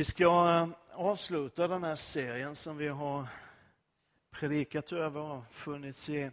Vi 0.00 0.04
ska 0.04 0.24
eh, 0.24 0.68
avsluta 0.92 1.68
den 1.68 1.84
här 1.84 1.96
serien 1.96 2.56
som 2.56 2.76
vi 2.76 2.88
har 2.88 3.26
predikat 4.30 4.92
över 4.92 5.20
och 5.20 5.44
funnits 5.50 6.08
i 6.08 6.30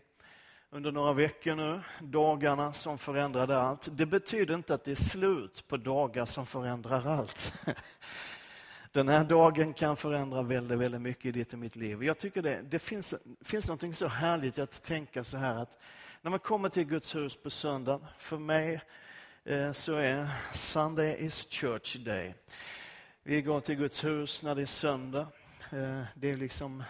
under 0.69 0.91
några 0.91 1.13
veckor 1.13 1.55
nu. 1.55 1.81
Dagarna 2.01 2.73
som 2.73 2.97
förändrade 2.97 3.57
allt. 3.57 3.87
Det 3.91 4.05
betyder 4.05 4.55
inte 4.55 4.73
att 4.73 4.83
det 4.83 4.91
är 4.91 4.95
slut 4.95 5.67
på 5.67 5.77
dagar 5.77 6.25
som 6.25 6.45
förändrar 6.45 7.07
allt. 7.07 7.53
Den 8.91 9.07
här 9.07 9.23
dagen 9.23 9.73
kan 9.73 9.97
förändra 9.97 10.41
väldigt, 10.41 10.79
väldigt 10.79 11.01
mycket 11.01 11.25
i 11.25 11.31
ditt 11.31 11.53
och 11.53 11.59
mitt 11.59 11.75
liv. 11.75 12.03
Jag 12.03 12.17
tycker 12.17 12.41
det, 12.41 12.61
det 12.61 12.79
finns, 12.79 13.15
finns 13.41 13.67
något 13.67 13.95
så 13.95 14.07
härligt 14.07 14.59
att 14.59 14.83
tänka 14.83 15.23
så 15.23 15.37
här 15.37 15.55
att 15.55 15.77
när 16.21 16.31
man 16.31 16.39
kommer 16.39 16.69
till 16.69 16.85
Guds 16.85 17.15
hus 17.15 17.35
på 17.35 17.49
söndag, 17.49 17.99
för 18.19 18.37
mig 18.37 18.81
eh, 19.43 19.71
så 19.71 19.95
är 19.95 20.27
Sunday 20.53 21.25
is 21.25 21.47
church 21.49 21.95
day. 21.95 22.33
Vi 23.29 23.41
går 23.41 23.59
till 23.59 23.75
Guds 23.75 24.03
hus 24.03 24.43
när 24.43 24.55
det 24.55 24.61
är 24.61 24.65
söndag. 24.65 25.27
Eh, 25.71 26.03
det 26.15 26.31
är 26.31 26.37
liksom 26.37 26.83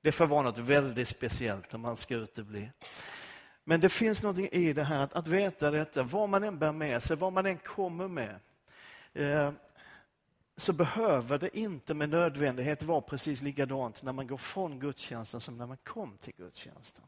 det 0.00 0.12
får 0.12 0.26
vara 0.26 0.42
något 0.42 0.58
väldigt 0.58 1.08
speciellt 1.08 1.74
om 1.74 1.80
man 1.80 1.96
ska 1.96 2.14
utebli. 2.14 2.70
Men 3.64 3.80
det 3.80 3.88
finns 3.88 4.22
något 4.22 4.38
i 4.38 4.72
det 4.72 4.84
här 4.84 5.08
att, 5.12 5.28
veta 5.28 5.70
detta, 5.70 6.02
vad 6.02 6.28
man 6.28 6.44
än 6.44 6.58
bär 6.58 6.72
med 6.72 7.02
sig, 7.02 7.16
vad 7.16 7.32
man 7.32 7.46
än 7.46 7.58
kommer 7.58 8.08
med. 8.08 8.40
Eh, 9.12 9.52
så 10.56 10.72
behöver 10.72 11.38
det 11.38 11.58
inte 11.58 11.94
med 11.94 12.08
nödvändighet 12.08 12.82
vara 12.82 13.00
precis 13.00 13.42
likadant 13.42 14.02
när 14.02 14.12
man 14.12 14.26
går 14.26 14.38
från 14.38 14.80
gudstjänsten 14.80 15.40
som 15.40 15.58
när 15.58 15.66
man 15.66 15.76
kom 15.76 16.18
till 16.18 16.34
gudstjänsten. 16.36 17.04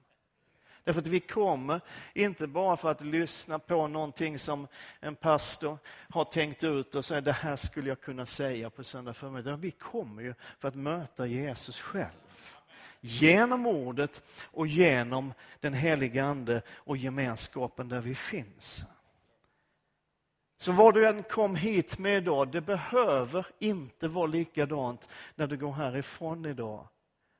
Därför 0.85 1.01
att 1.01 1.07
vi 1.07 1.21
kommer 1.21 1.81
inte 2.15 2.47
bara 2.47 2.77
för 2.77 2.91
att 2.91 3.05
lyssna 3.05 3.59
på 3.59 3.89
någonting 3.89 4.39
som 4.39 4.67
en 5.01 5.17
pastor 5.17 5.79
har 6.09 6.25
tänkt 6.25 6.65
ut 6.65 6.95
och 6.95 7.05
säga 7.05 7.21
det 7.21 7.33
här 7.33 7.57
skulle 7.57 7.89
jag 7.89 8.01
kunna 8.01 8.27
säga 8.27 8.71
på 8.71 8.85
söndag 8.85 9.15
förmiddag. 9.15 9.57
Vi 9.57 9.71
kommer 9.71 10.23
ju 10.23 10.35
för 10.59 10.69
att 10.69 10.75
möta 10.75 11.27
Jesus 11.27 11.81
själv. 11.81 12.59
Genom 13.01 13.67
ordet 13.67 14.23
och 14.45 14.67
genom 14.67 15.35
den 15.61 15.75
heliga 15.75 16.25
Ande 16.25 16.63
och 16.71 16.97
gemenskapen 16.97 17.89
där 17.89 18.01
vi 18.01 18.15
finns. 18.15 18.83
Så 20.59 20.73
vad 20.73 20.95
du 20.95 21.07
än 21.09 21.23
kom 21.23 21.57
hit 21.57 21.99
med 21.99 22.17
idag, 22.17 22.49
det 22.49 22.61
behöver 22.61 23.47
inte 23.59 24.09
vara 24.09 24.27
likadant 24.27 25.09
när 25.35 25.47
du 25.47 25.57
går 25.57 25.73
härifrån 25.73 26.47
idag. 26.47 26.89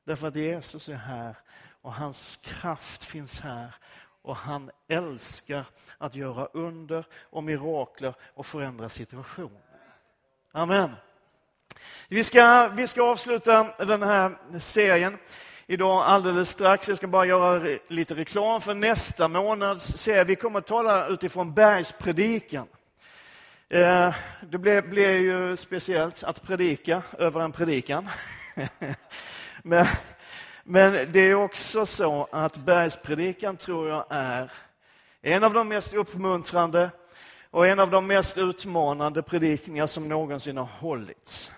Därför 0.05 0.27
att 0.27 0.35
Jesus 0.35 0.89
är 0.89 0.95
här 0.95 1.35
och 1.83 1.93
hans 1.93 2.39
kraft 2.43 3.03
finns 3.03 3.39
här 3.39 3.75
och 4.21 4.35
han 4.35 4.71
älskar 4.87 5.65
att 5.97 6.15
göra 6.15 6.45
under 6.53 7.05
och 7.21 7.43
mirakler 7.43 8.13
och 8.33 8.45
förändra 8.45 8.89
situationer. 8.89 9.61
Amen. 10.51 10.91
Vi 12.07 12.23
ska, 12.23 12.67
vi 12.67 12.87
ska 12.87 13.03
avsluta 13.03 13.85
den 13.85 14.03
här 14.03 14.37
serien 14.59 15.17
idag 15.67 16.03
alldeles 16.05 16.49
strax. 16.49 16.87
Jag 16.87 16.97
ska 16.97 17.07
bara 17.07 17.25
göra 17.25 17.77
lite 17.87 18.15
reklam 18.15 18.61
för 18.61 18.73
nästa 18.73 19.27
månads 19.27 19.97
serie. 19.97 20.23
Vi 20.23 20.35
kommer 20.35 20.59
att 20.59 20.67
tala 20.67 21.07
utifrån 21.07 21.53
bergspredikan. 21.53 22.67
Eh, 23.69 24.15
det 24.41 24.57
blev, 24.57 24.89
blev 24.89 25.11
ju 25.11 25.57
speciellt 25.57 26.23
att 26.23 26.43
predika 26.43 27.01
över 27.17 27.41
en 27.41 27.51
predikan. 27.51 28.09
Men 29.63 29.85
men 30.63 31.11
det 31.11 31.19
är 31.19 31.35
också 31.35 31.85
så 31.85 32.27
att 32.31 32.57
bergspredikan 32.57 33.57
tror 33.57 33.89
jag 33.89 34.05
är 34.09 34.51
en 35.21 35.43
av 35.43 35.53
de 35.53 35.67
mest 35.67 35.93
uppmuntrande 35.93 36.89
och 37.51 37.67
en 37.67 37.79
av 37.79 37.91
de 37.91 38.07
mest 38.07 38.37
utmanande 38.37 39.21
predikningar 39.21 39.87
som 39.87 40.07
någonsin 40.07 40.57
har 40.57 40.65
hållits. 40.65 41.51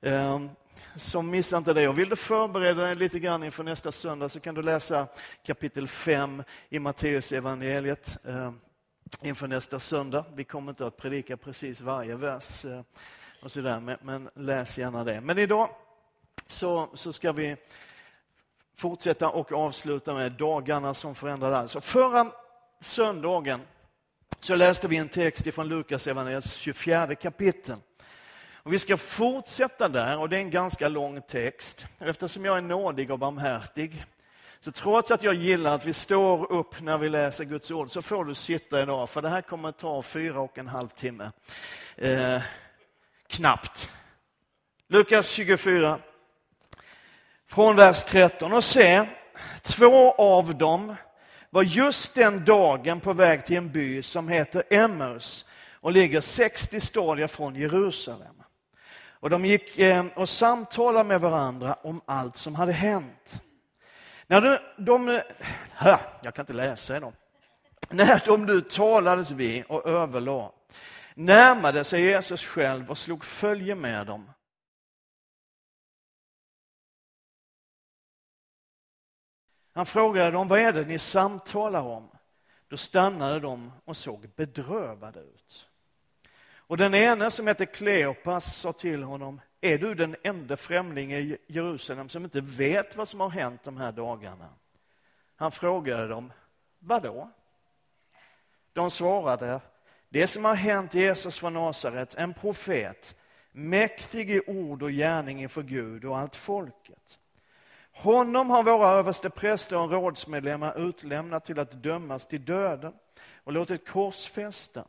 Ehm, 0.00 0.50
så 0.96 1.22
missa 1.22 1.56
inte 1.56 1.72
det. 1.72 1.88
Och 1.88 1.98
vill 1.98 2.08
du 2.08 2.16
förbereda 2.16 2.82
dig 2.82 2.94
lite 2.94 3.18
grann 3.18 3.42
inför 3.42 3.62
nästa 3.62 3.92
söndag 3.92 4.28
så 4.28 4.40
kan 4.40 4.54
du 4.54 4.62
läsa 4.62 5.06
kapitel 5.46 5.88
5 5.88 6.42
i 6.68 6.78
Matteus 6.78 7.32
evangeliet 7.32 8.18
ehm, 8.24 8.60
inför 9.22 9.48
nästa 9.48 9.80
söndag. 9.80 10.24
Vi 10.34 10.44
kommer 10.44 10.72
inte 10.72 10.86
att 10.86 10.96
predika 10.96 11.36
precis 11.36 11.80
varje 11.80 12.16
vers 12.16 12.64
eh, 12.64 12.80
och 13.42 13.52
så 13.52 13.60
där, 13.60 13.98
men 14.02 14.30
läs 14.34 14.78
gärna 14.78 15.04
det. 15.04 15.20
Men 15.20 15.38
idag 15.38 15.68
så, 16.46 16.88
så 16.94 17.12
ska 17.12 17.32
vi 17.32 17.56
fortsätta 18.76 19.28
och 19.28 19.52
avsluta 19.52 20.14
med 20.14 20.32
dagarna 20.32 20.94
som 20.94 21.14
förändrade 21.14 21.58
allt. 21.58 21.84
Förra 21.84 22.30
söndagen 22.80 23.60
så 24.40 24.54
läste 24.54 24.88
vi 24.88 24.96
en 24.96 25.08
text 25.08 25.54
från 25.54 25.68
Lukas 25.68 26.06
evangeliets 26.06 26.56
24 26.56 27.14
kapitel. 27.14 27.76
Och 28.54 28.72
vi 28.72 28.78
ska 28.78 28.96
fortsätta 28.96 29.88
där 29.88 30.18
och 30.18 30.28
det 30.28 30.36
är 30.36 30.40
en 30.40 30.50
ganska 30.50 30.88
lång 30.88 31.22
text. 31.22 31.86
Eftersom 31.98 32.44
jag 32.44 32.56
är 32.56 32.62
nådig 32.62 33.10
och 33.10 33.18
barmhärtig 33.18 34.04
så 34.60 34.72
trots 34.72 35.10
att 35.10 35.22
jag 35.22 35.34
gillar 35.34 35.74
att 35.74 35.86
vi 35.86 35.92
står 35.92 36.52
upp 36.52 36.80
när 36.80 36.98
vi 36.98 37.08
läser 37.08 37.44
Guds 37.44 37.70
ord 37.70 37.90
så 37.90 38.02
får 38.02 38.24
du 38.24 38.34
sitta 38.34 38.82
idag 38.82 39.10
för 39.10 39.22
det 39.22 39.28
här 39.28 39.42
kommer 39.42 39.68
att 39.68 39.78
ta 39.78 40.02
fyra 40.02 40.40
och 40.40 40.58
en 40.58 40.68
halv 40.68 40.88
timme. 40.88 41.30
Eh, 41.96 42.42
knappt. 43.26 43.90
Lukas 44.88 45.30
24 45.30 45.98
från 47.54 47.76
vers 47.76 48.04
13. 48.04 48.52
Och 48.52 48.64
se, 48.64 49.06
två 49.62 50.12
av 50.12 50.58
dem 50.58 50.96
var 51.50 51.62
just 51.62 52.14
den 52.14 52.44
dagen 52.44 53.00
på 53.00 53.12
väg 53.12 53.46
till 53.46 53.56
en 53.56 53.72
by 53.72 54.02
som 54.02 54.28
heter 54.28 54.62
Emmaus 54.70 55.44
och 55.80 55.92
ligger 55.92 56.20
60 56.20 56.80
stadier 56.80 57.26
från 57.26 57.54
Jerusalem. 57.54 58.34
Och 59.20 59.30
de 59.30 59.44
gick 59.44 59.78
eh, 59.78 60.06
och 60.14 60.28
samtalade 60.28 61.04
med 61.04 61.20
varandra 61.20 61.76
om 61.82 62.00
allt 62.06 62.36
som 62.36 62.54
hade 62.54 62.72
hänt. 62.72 63.42
När 64.26 64.40
de, 64.40 64.58
de 64.78 65.20
hö, 65.72 65.96
jag 66.22 66.34
kan 66.34 66.42
inte 66.42 66.52
läsa 66.52 66.96
idag. 66.96 67.12
När 67.90 68.22
de 68.26 68.46
nu 68.46 68.60
talades 68.60 69.30
vid 69.30 69.64
och 69.64 69.86
överlade 69.86 70.48
närmade 71.14 71.84
sig 71.84 72.02
Jesus 72.02 72.44
själv 72.44 72.90
och 72.90 72.98
slog 72.98 73.24
följe 73.24 73.74
med 73.74 74.06
dem. 74.06 74.30
Han 79.74 79.86
frågade 79.86 80.30
dem, 80.30 80.48
vad 80.48 80.60
är 80.60 80.72
det 80.72 80.84
ni 80.84 80.98
samtalar 80.98 81.80
om? 81.80 82.08
Då 82.68 82.76
stannade 82.76 83.40
de 83.40 83.72
och 83.84 83.96
såg 83.96 84.28
bedrövade 84.36 85.20
ut. 85.20 85.68
Och 86.66 86.76
den 86.76 86.94
ene 86.94 87.30
som 87.30 87.46
hette 87.46 87.66
Kleopas 87.66 88.56
sa 88.56 88.72
till 88.72 89.02
honom, 89.02 89.40
är 89.60 89.78
du 89.78 89.94
den 89.94 90.16
enda 90.22 90.56
främling 90.56 91.12
i 91.12 91.38
Jerusalem 91.46 92.08
som 92.08 92.24
inte 92.24 92.40
vet 92.40 92.96
vad 92.96 93.08
som 93.08 93.20
har 93.20 93.30
hänt 93.30 93.62
de 93.62 93.76
här 93.76 93.92
dagarna? 93.92 94.48
Han 95.36 95.52
frågade 95.52 96.08
dem, 96.08 96.32
vadå? 96.78 97.30
De 98.72 98.90
svarade, 98.90 99.60
det 100.08 100.26
som 100.26 100.44
har 100.44 100.54
hänt 100.54 100.94
Jesus 100.94 101.38
från 101.38 101.54
Nasaret, 101.54 102.14
en 102.14 102.34
profet, 102.34 103.16
mäktig 103.52 104.30
i 104.30 104.40
ord 104.46 104.82
och 104.82 104.90
gärning 104.90 105.42
inför 105.42 105.62
Gud 105.62 106.04
och 106.04 106.18
allt 106.18 106.36
folket. 106.36 107.18
Honom 107.94 108.50
har 108.50 108.62
våra 108.62 108.88
överste 108.88 109.30
präster 109.30 109.78
och 109.78 109.90
rådsmedlemmar 109.90 110.88
utlämnat 110.88 111.44
till 111.44 111.58
att 111.58 111.82
dömas 111.82 112.26
till 112.26 112.44
döden 112.44 112.92
och 113.36 113.52
låtit 113.52 113.88
korsfästa. 113.88 114.84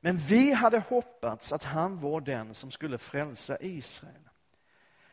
Men 0.00 0.18
vi 0.18 0.52
hade 0.52 0.78
hoppats 0.78 1.52
att 1.52 1.64
han 1.64 2.00
var 2.00 2.20
den 2.20 2.54
som 2.54 2.70
skulle 2.70 2.98
frälsa 2.98 3.56
Israel. 3.60 4.28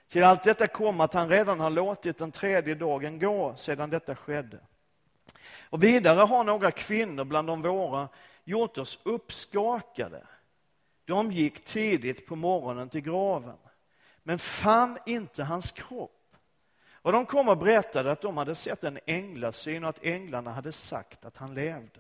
Till 0.08 0.24
allt 0.24 0.44
detta 0.44 0.68
kom 0.68 1.02
att 1.02 1.13
han 1.13 1.30
redan 1.30 1.59
har 1.59 1.69
låtit 1.69 2.18
den 2.18 2.31
tredje 2.31 2.75
dagen 2.75 3.19
gå 3.19 3.56
sedan 3.58 3.90
detta 3.90 4.16
skedde. 4.16 4.59
Och 5.69 5.84
vidare 5.84 6.19
har 6.19 6.44
några 6.44 6.72
kvinnor 6.72 7.24
bland 7.24 7.47
de 7.47 7.62
våra 7.62 8.09
gjort 8.44 8.78
oss 8.78 9.00
uppskakade. 9.03 10.24
De 11.06 11.31
gick 11.31 11.66
tidigt 11.66 12.28
på 12.28 12.36
morgonen 12.36 12.90
till 12.90 13.02
graven, 13.02 13.58
men 14.24 14.40
fann 14.40 14.98
inte 15.06 15.44
hans 15.44 15.72
kropp. 15.72 16.23
Och 17.04 17.12
de 17.12 17.26
kom 17.26 17.50
och 17.50 17.58
berättade 17.58 18.12
att 18.12 18.22
de 18.22 18.38
hade 18.38 18.56
sett 18.56 18.84
en 18.84 19.00
änglasyn 19.06 19.84
och 19.84 19.90
att 19.90 20.04
änglarna 20.04 20.52
hade 20.52 20.72
sagt 20.72 21.26
att 21.26 21.38
han 21.38 21.54
levde. 21.54 22.00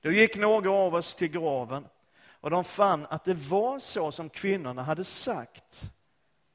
Då 0.00 0.10
gick 0.10 0.36
några 0.36 0.70
av 0.70 0.94
oss 0.94 1.14
till 1.14 1.28
graven 1.28 1.86
och 2.22 2.50
de 2.50 2.64
fann 2.64 3.06
att 3.06 3.24
det 3.24 3.34
var 3.34 3.78
så 3.78 4.12
som 4.12 4.28
kvinnorna 4.30 4.82
hade 4.82 5.04
sagt. 5.04 5.90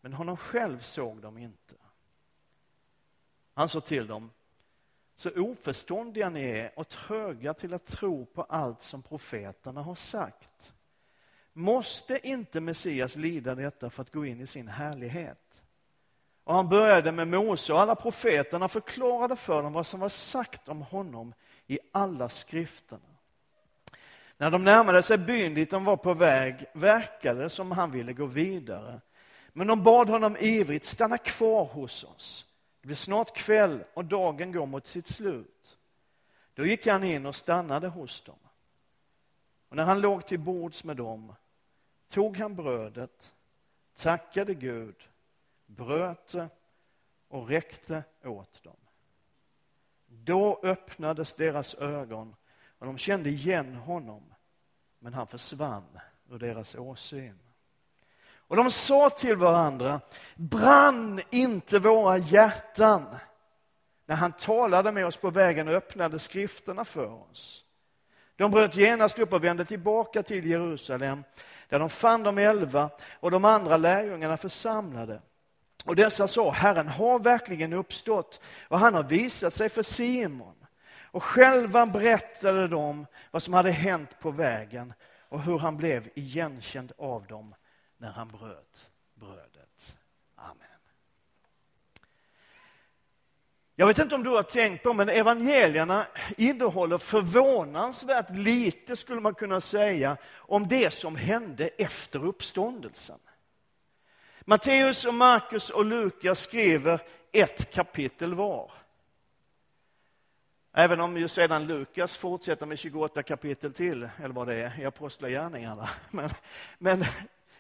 Men 0.02 0.14
honom 0.14 0.38
själv 0.38 0.82
såg 0.82 1.22
de 1.22 1.38
inte. 1.38 1.76
Han 3.54 3.70
sa 3.70 3.82
till 3.82 4.08
dem, 4.08 4.32
så 5.16 5.30
oförståndiga 5.42 6.30
ni 6.30 6.44
är 6.44 6.80
och 6.80 6.88
tröga 6.88 7.54
till 7.54 7.74
att 7.74 7.86
tro 7.86 8.26
på 8.26 8.44
allt 8.44 8.84
som 8.84 9.02
profeterna 9.02 9.82
har 9.82 9.96
sagt. 9.96 10.74
Måste 11.54 12.28
inte 12.28 12.62
Messias 12.62 13.16
lida 13.16 13.56
detta 13.56 13.90
för 13.90 14.02
att 14.02 14.12
gå 14.12 14.26
in 14.26 14.42
i 14.42 14.48
sin 14.48 14.68
härlighet? 14.68 15.45
Och 16.46 16.56
han 16.56 16.70
började 16.70 17.12
med 17.12 17.28
Mose 17.28 17.74
och 17.74 17.80
alla 17.80 17.96
profeterna 17.96 18.68
förklarade 18.68 19.36
för 19.36 19.64
dem 19.64 19.74
vad 19.74 19.88
som 19.88 20.00
var 20.00 20.10
sagt 20.10 20.70
om 20.70 20.82
honom 20.82 21.34
i 21.68 21.80
alla 21.92 22.30
skrifterna. 22.30 23.02
När 24.38 24.52
de 24.52 24.64
närmade 24.64 25.04
sig 25.04 25.18
byn 25.18 25.54
dit 25.54 25.72
de 25.72 25.86
var 25.86 25.98
på 25.98 26.14
väg 26.14 26.66
verkade 26.74 27.44
det 27.44 27.50
som 27.50 27.72
han 27.72 27.92
ville 27.92 28.14
gå 28.14 28.26
vidare. 28.26 29.02
Men 29.54 29.68
de 29.68 29.84
bad 29.84 30.10
honom 30.10 30.38
ivrigt, 30.38 30.86
stanna 30.86 31.18
kvar 31.18 31.66
hos 31.66 32.04
oss. 32.04 32.46
Det 32.82 32.88
blir 32.88 32.96
snart 32.96 33.38
kväll 33.38 33.84
och 33.94 34.06
dagen 34.06 34.52
går 34.52 34.66
mot 34.66 34.88
sitt 34.88 35.08
slut. 35.08 35.78
Då 36.54 36.66
gick 36.66 36.88
han 36.88 37.04
in 37.04 37.26
och 37.26 37.36
stannade 37.36 37.88
hos 37.88 38.22
dem. 38.22 38.40
Och 39.70 39.76
när 39.76 39.84
han 39.84 40.02
låg 40.02 40.26
till 40.26 40.40
bords 40.40 40.84
med 40.84 40.98
dem 40.98 41.34
tog 42.10 42.38
han 42.38 42.56
brödet, 42.56 43.34
tackade 43.96 44.54
Gud, 44.54 44.96
bröt 45.66 46.28
det 46.28 46.50
och 47.28 47.48
räckte 47.48 48.04
åt 48.24 48.64
dem. 48.64 48.78
Då 50.08 50.60
öppnades 50.64 51.34
deras 51.34 51.76
ögon 51.76 52.36
och 52.80 52.86
de 52.86 52.98
kände 52.98 53.30
igen 53.30 53.76
honom, 53.76 54.34
men 55.00 55.14
han 55.14 55.28
försvann 55.28 56.00
ur 56.30 56.40
deras 56.40 56.76
åsyn. 56.76 57.40
Och 58.48 58.56
de 58.56 58.72
sa 58.72 59.10
till 59.10 59.36
varandra, 59.36 60.02
brann 60.36 61.22
inte 61.30 61.80
våra 61.80 62.18
hjärtan 62.18 63.16
när 64.06 64.16
han 64.16 64.32
talade 64.32 64.92
med 64.92 65.06
oss 65.06 65.18
på 65.18 65.30
vägen 65.30 65.68
och 65.68 65.74
öppnade 65.74 66.20
skrifterna 66.20 66.86
för 66.86 67.30
oss. 67.32 67.64
De 68.36 68.52
bröt 68.52 68.76
genast 68.76 69.20
upp 69.20 69.34
och 69.34 69.44
vände 69.44 69.66
tillbaka 69.66 70.24
till 70.24 70.46
Jerusalem, 70.46 71.24
där 71.70 71.80
de 71.80 71.90
fann 71.90 72.24
de 72.24 72.38
elva 72.38 72.90
och 73.20 73.32
de 73.32 73.46
andra 73.46 73.78
lärjungarna 73.78 74.38
församlade. 74.38 75.22
Och 75.86 75.96
dessa 75.96 76.28
sa, 76.28 76.52
Herren 76.52 76.88
har 76.88 77.20
verkligen 77.20 77.74
uppstått 77.74 78.42
och 78.68 78.80
han 78.80 78.94
har 78.94 79.04
visat 79.04 79.54
sig 79.54 79.70
för 79.70 79.84
Simon. 79.84 80.56
Och 81.12 81.24
själva 81.24 81.86
berättade 81.86 82.68
de 82.68 83.06
vad 83.32 83.44
som 83.44 83.54
hade 83.54 83.72
hänt 83.72 84.10
på 84.20 84.32
vägen 84.32 84.94
och 85.30 85.42
hur 85.42 85.58
han 85.58 85.78
blev 85.78 86.10
igenkänd 86.16 86.92
av 86.98 87.28
dem 87.28 87.56
när 87.98 88.12
han 88.12 88.28
bröt 88.28 88.90
brödet. 89.14 89.98
Amen. 90.36 90.58
Jag 93.76 93.88
vet 93.88 94.00
inte 94.00 94.16
om 94.16 94.24
du 94.24 94.30
har 94.30 94.44
tänkt 94.44 94.84
på, 94.84 94.94
men 94.94 95.10
evangelierna 95.10 96.06
innehåller 96.38 96.98
förvånansvärt 96.98 98.30
lite, 98.30 98.96
skulle 98.96 99.22
man 99.22 99.34
kunna 99.36 99.62
säga, 99.62 100.18
om 100.36 100.68
det 100.68 100.94
som 100.94 101.16
hände 101.16 101.68
efter 101.68 102.26
uppståndelsen. 102.26 103.20
Matteus, 104.46 105.06
och 105.06 105.14
Markus 105.14 105.70
och 105.70 105.86
Lukas 105.86 106.40
skriver 106.40 107.02
ett 107.32 107.74
kapitel 107.74 108.34
var. 108.34 108.72
Även 110.74 111.00
om 111.00 111.18
ju 111.18 111.28
sedan 111.28 111.68
Lukas 111.68 112.18
fortsätter 112.18 112.66
med 112.66 112.80
28 112.80 113.24
kapitel 113.24 113.74
till, 113.74 114.10
eller 114.24 114.36
vad 114.36 114.48
det 114.48 114.56
är, 114.56 114.80
i 114.80 114.86
Apostlagärningarna. 114.86 115.90
Men, 116.12 116.30
men 116.78 117.06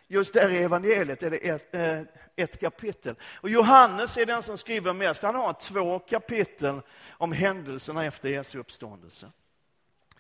just 0.07 0.33
där 0.33 0.49
i 0.49 0.57
evangeliet 0.57 1.23
är 1.23 1.29
det 1.29 1.37
ett, 1.37 1.75
eh, 1.75 2.01
ett 2.35 2.59
kapitel. 2.59 3.15
Och 3.35 3.49
Johannes 3.49 4.17
är 4.17 4.25
den 4.25 4.43
som 4.43 4.57
skriver 4.57 4.93
mest. 4.93 5.23
Han 5.23 5.35
har 5.35 5.53
två 5.53 5.99
kapitel 5.99 6.81
om 7.09 7.31
händelserna 7.31 8.05
efter 8.05 8.29
Jesu 8.29 8.59
uppståndelse. 8.59 9.31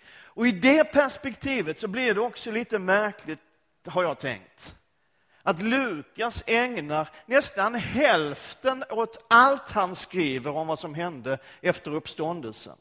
Och 0.07 0.47
i 0.47 0.51
det 0.51 0.83
perspektivet 0.83 1.79
så 1.79 1.87
blir 1.87 2.13
det 2.13 2.21
också 2.21 2.51
lite 2.51 2.79
märkligt, 2.79 3.39
har 3.85 4.03
jag 4.03 4.19
tänkt, 4.19 4.75
att 5.45 5.61
Lukas 5.61 6.43
ägnar 6.47 7.09
nästan 7.25 7.75
hälften 7.75 8.83
åt 8.89 9.25
allt 9.27 9.71
han 9.71 9.95
skriver 9.95 10.51
om 10.51 10.67
vad 10.67 10.79
som 10.79 10.93
hände 10.93 11.37
efter 11.61 11.93
uppståndelsen. 11.93 12.77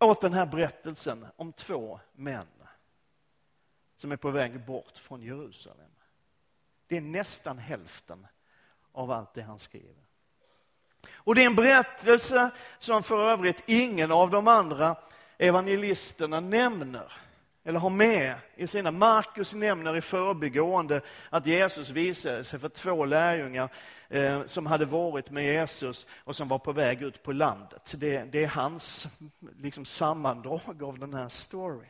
Åt 0.00 0.20
den 0.20 0.32
här 0.32 0.46
berättelsen 0.46 1.26
om 1.36 1.52
två 1.52 2.00
män 2.12 2.46
som 3.96 4.12
är 4.12 4.16
på 4.16 4.30
väg 4.30 4.66
bort 4.66 4.98
från 4.98 5.22
Jerusalem. 5.22 5.90
Det 6.86 6.96
är 6.96 7.00
nästan 7.00 7.58
hälften 7.58 8.26
av 8.92 9.10
allt 9.10 9.34
det 9.34 9.42
han 9.42 9.58
skriver. 9.58 10.04
Och 11.12 11.34
det 11.34 11.42
är 11.42 11.46
en 11.46 11.56
berättelse 11.56 12.50
som 12.78 13.02
för 13.02 13.30
övrigt 13.30 13.64
ingen 13.66 14.12
av 14.12 14.30
de 14.30 14.48
andra 14.48 14.96
evangelisterna 15.38 16.40
nämner 16.40 17.12
eller 17.64 17.80
har 17.80 17.90
med 17.90 18.36
i 18.56 18.66
sina. 18.66 18.90
Markus 18.90 19.54
nämner 19.54 19.96
i 19.96 20.00
förbigående 20.00 21.00
att 21.30 21.46
Jesus 21.46 21.90
visade 21.90 22.44
sig 22.44 22.58
för 22.58 22.68
två 22.68 23.04
lärjungar 23.04 23.68
eh, 24.08 24.46
som 24.46 24.66
hade 24.66 24.86
varit 24.86 25.30
med 25.30 25.44
Jesus 25.44 26.06
och 26.16 26.36
som 26.36 26.48
var 26.48 26.58
på 26.58 26.72
väg 26.72 27.02
ut 27.02 27.22
på 27.22 27.32
landet. 27.32 27.94
Det, 27.96 28.24
det 28.24 28.44
är 28.44 28.48
hans 28.48 29.08
liksom, 29.58 29.84
sammandrag 29.84 30.82
av 30.82 30.98
den 30.98 31.14
här 31.14 31.28
storyn. 31.28 31.88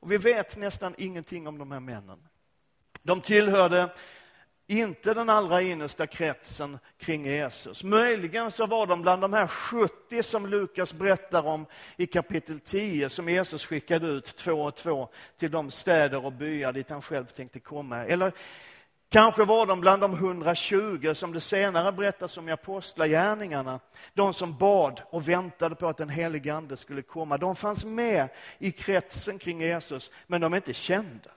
Och 0.00 0.12
vi 0.12 0.16
vet 0.16 0.56
nästan 0.56 0.94
ingenting 0.98 1.46
om 1.46 1.58
de 1.58 1.72
här 1.72 1.80
männen. 1.80 2.28
De 3.02 3.20
tillhörde 3.20 3.88
inte 4.66 5.14
den 5.14 5.28
allra 5.28 5.62
innersta 5.62 6.06
kretsen 6.06 6.78
kring 6.98 7.26
Jesus. 7.26 7.84
Möjligen 7.84 8.50
så 8.50 8.66
var 8.66 8.86
de 8.86 9.02
bland 9.02 9.22
de 9.22 9.32
här 9.32 9.46
70 9.46 10.22
som 10.22 10.46
Lukas 10.46 10.92
berättar 10.92 11.46
om 11.46 11.66
i 11.96 12.06
kapitel 12.06 12.60
10, 12.60 13.08
som 13.08 13.28
Jesus 13.28 13.66
skickade 13.66 14.06
ut 14.06 14.36
två 14.36 14.52
och 14.52 14.76
två 14.76 15.08
till 15.38 15.50
de 15.50 15.70
städer 15.70 16.24
och 16.24 16.32
byar 16.32 16.72
dit 16.72 16.90
han 16.90 17.02
själv 17.02 17.24
tänkte 17.26 17.60
komma. 17.60 18.04
Eller 18.04 18.32
kanske 19.10 19.44
var 19.44 19.66
de 19.66 19.80
bland 19.80 20.02
de 20.02 20.12
120 20.12 21.12
som 21.14 21.32
det 21.32 21.40
senare 21.40 21.92
berättas 21.92 22.38
om 22.38 22.48
i 22.48 22.52
Apostlagärningarna. 22.52 23.80
De 24.14 24.34
som 24.34 24.58
bad 24.58 25.02
och 25.10 25.28
väntade 25.28 25.74
på 25.74 25.88
att 25.88 25.96
den 25.96 26.08
helige 26.08 26.54
Ande 26.54 26.76
skulle 26.76 27.02
komma. 27.02 27.38
De 27.38 27.56
fanns 27.56 27.84
med 27.84 28.28
i 28.58 28.72
kretsen 28.72 29.38
kring 29.38 29.60
Jesus, 29.60 30.10
men 30.26 30.40
de 30.40 30.52
är 30.52 30.56
inte 30.56 30.74
kända. 30.74 31.30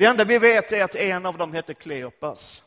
Det 0.00 0.06
enda 0.06 0.24
vi 0.24 0.38
vet 0.38 0.72
är 0.72 0.84
att 0.84 0.94
en 0.94 1.26
av 1.26 1.38
dem 1.38 1.52
hette 1.52 1.74
Kleopas. 1.74 2.64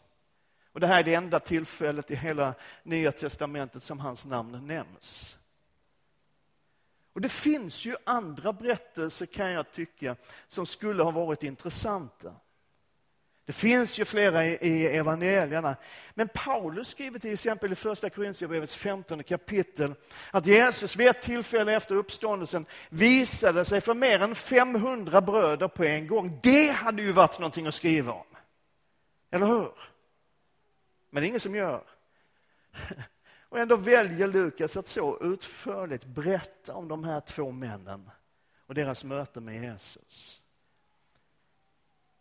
Och 0.71 0.80
det 0.80 0.88
här 0.88 1.00
är 1.00 1.03
det 1.03 1.13
enda 1.13 1.39
tillfället 1.39 2.12
i 2.12 2.15
hela 2.15 2.53
Nya 2.83 3.12
Testamentet 3.12 3.83
som 3.83 4.00
hans 4.00 4.25
namn 4.25 4.68
nämns. 4.68 5.38
Och 7.13 7.21
Det 7.21 7.30
finns 7.30 7.85
ju 7.85 7.95
andra 8.03 8.53
berättelser, 8.53 9.25
kan 9.25 9.51
jag 9.51 9.71
tycka, 9.71 10.15
som 10.47 10.65
skulle 10.65 11.03
ha 11.03 11.12
varit 11.12 11.44
intressanta. 11.44 12.35
Det 13.45 13.54
finns 13.54 14.00
ju 14.00 14.06
flera 14.06 14.45
i, 14.45 14.88
evangelierna. 14.88 15.75
Men 16.13 16.28
Paulus 16.28 16.88
skriver 16.88 17.19
till 17.19 17.34
exempel 17.34 17.72
i 17.72 17.75
första 17.75 18.10
Korintierbrevets 18.10 18.75
15 18.75 19.24
kapitel 19.24 19.95
att 20.31 20.45
Jesus 20.45 20.95
vid 20.95 21.07
ett 21.07 21.22
tillfälle 21.22 21.74
efter 21.74 21.95
uppståndelsen 21.95 22.66
visade 22.90 23.66
sig 23.66 23.81
för 23.81 23.94
mer 23.94 24.19
än 24.22 24.36
500 24.36 25.22
bröder 25.22 25.68
på 25.68 25.84
en 25.84 26.07
gång. 26.07 26.40
Det 26.44 26.69
hade 26.69 27.01
ju 27.01 27.12
varit 27.12 27.40
någonting 27.40 27.68
att 27.68 27.75
skriva 27.75 28.12
om. 28.12 28.25
Eller 29.32 29.46
hur? 29.46 29.72
Men 31.10 31.22
det 31.22 31.27
är 31.27 31.29
ingen 31.29 31.39
som 31.39 31.56
gör. 31.56 31.84
Och 33.50 33.60
ändå 33.60 33.75
väljer 33.75 34.27
Lukas 34.27 34.77
att 34.77 34.88
så 34.88 35.24
utförligt 35.24 36.06
berätta 36.06 36.75
om 36.75 36.88
de 36.88 37.03
här 37.03 37.20
två 37.20 37.51
männen 37.51 38.10
och 38.67 38.74
deras 38.74 39.03
möte 39.03 39.39
med 39.39 39.63
Jesus. 39.63 40.42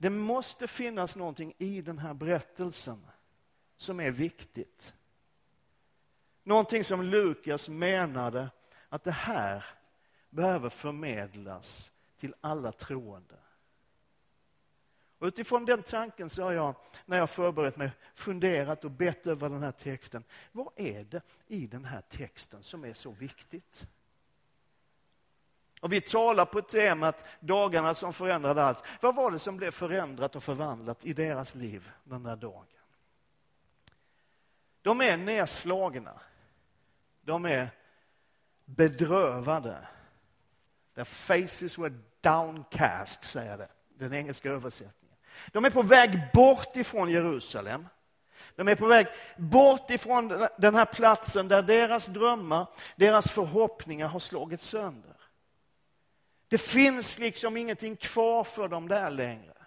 Det 0.02 0.10
måste 0.10 0.68
finnas 0.68 1.16
någonting 1.16 1.54
i 1.58 1.80
den 1.80 1.98
här 1.98 2.14
berättelsen 2.14 3.06
som 3.76 4.00
är 4.00 4.10
viktigt. 4.10 4.94
Någonting 6.42 6.84
som 6.84 7.02
Lukas 7.02 7.68
menade 7.68 8.50
att 8.88 9.04
det 9.04 9.10
här 9.10 9.64
behöver 10.30 10.68
förmedlas 10.68 11.92
till 12.18 12.34
alla 12.40 12.72
troende. 12.72 13.34
Och 15.18 15.26
utifrån 15.26 15.64
den 15.64 15.82
tanken 15.82 16.30
så 16.30 16.42
har 16.42 16.52
jag, 16.52 16.74
när 17.06 17.18
jag 17.18 17.30
förberett 17.30 17.76
mig, 17.76 17.90
funderat 18.14 18.84
och 18.84 18.90
bett 18.90 19.26
över 19.26 19.48
den 19.48 19.62
här 19.62 19.72
texten. 19.72 20.24
Vad 20.52 20.72
är 20.76 21.04
det 21.04 21.22
i 21.46 21.66
den 21.66 21.84
här 21.84 22.00
texten 22.00 22.62
som 22.62 22.84
är 22.84 22.94
så 22.94 23.10
viktigt? 23.10 23.86
Och 25.82 25.92
vi 25.92 26.00
talar 26.00 26.44
på 26.44 26.62
temat 26.62 27.24
dagarna 27.40 27.94
som 27.94 28.12
förändrade 28.12 28.64
allt. 28.64 28.84
Vad 29.00 29.14
var 29.14 29.30
det 29.30 29.38
som 29.38 29.56
blev 29.56 29.70
förändrat 29.70 30.36
och 30.36 30.42
förvandlat 30.42 31.04
i 31.04 31.12
deras 31.12 31.54
liv 31.54 31.90
den 32.04 32.22
där 32.22 32.36
dagen? 32.36 32.66
De 34.82 35.00
är 35.00 35.16
nedslagna. 35.16 36.20
De 37.20 37.44
är 37.44 37.70
bedrövade. 38.64 39.88
Their 40.94 41.04
faces 41.04 41.78
were 41.78 41.94
downcast, 42.20 43.24
säger 43.24 43.56
det, 43.56 43.68
den 43.88 44.14
engelska 44.14 44.50
översättningen. 44.50 45.16
De 45.52 45.64
är 45.64 45.70
på 45.70 45.82
väg 45.82 46.20
bort 46.32 46.76
ifrån 46.76 47.10
Jerusalem. 47.10 47.88
De 48.56 48.68
är 48.68 48.74
på 48.74 48.86
väg 48.86 49.06
bort 49.36 49.90
ifrån 49.90 50.48
den 50.58 50.74
här 50.74 50.84
platsen 50.84 51.48
där 51.48 51.62
deras 51.62 52.06
drömmar, 52.06 52.66
deras 52.96 53.30
förhoppningar 53.30 54.08
har 54.08 54.20
slagits 54.20 54.68
sönder. 54.68 55.11
Det 56.52 56.58
finns 56.58 57.18
liksom 57.18 57.56
ingenting 57.56 57.96
kvar 57.96 58.44
för 58.44 58.68
dem 58.68 58.88
där 58.88 59.10
längre. 59.10 59.66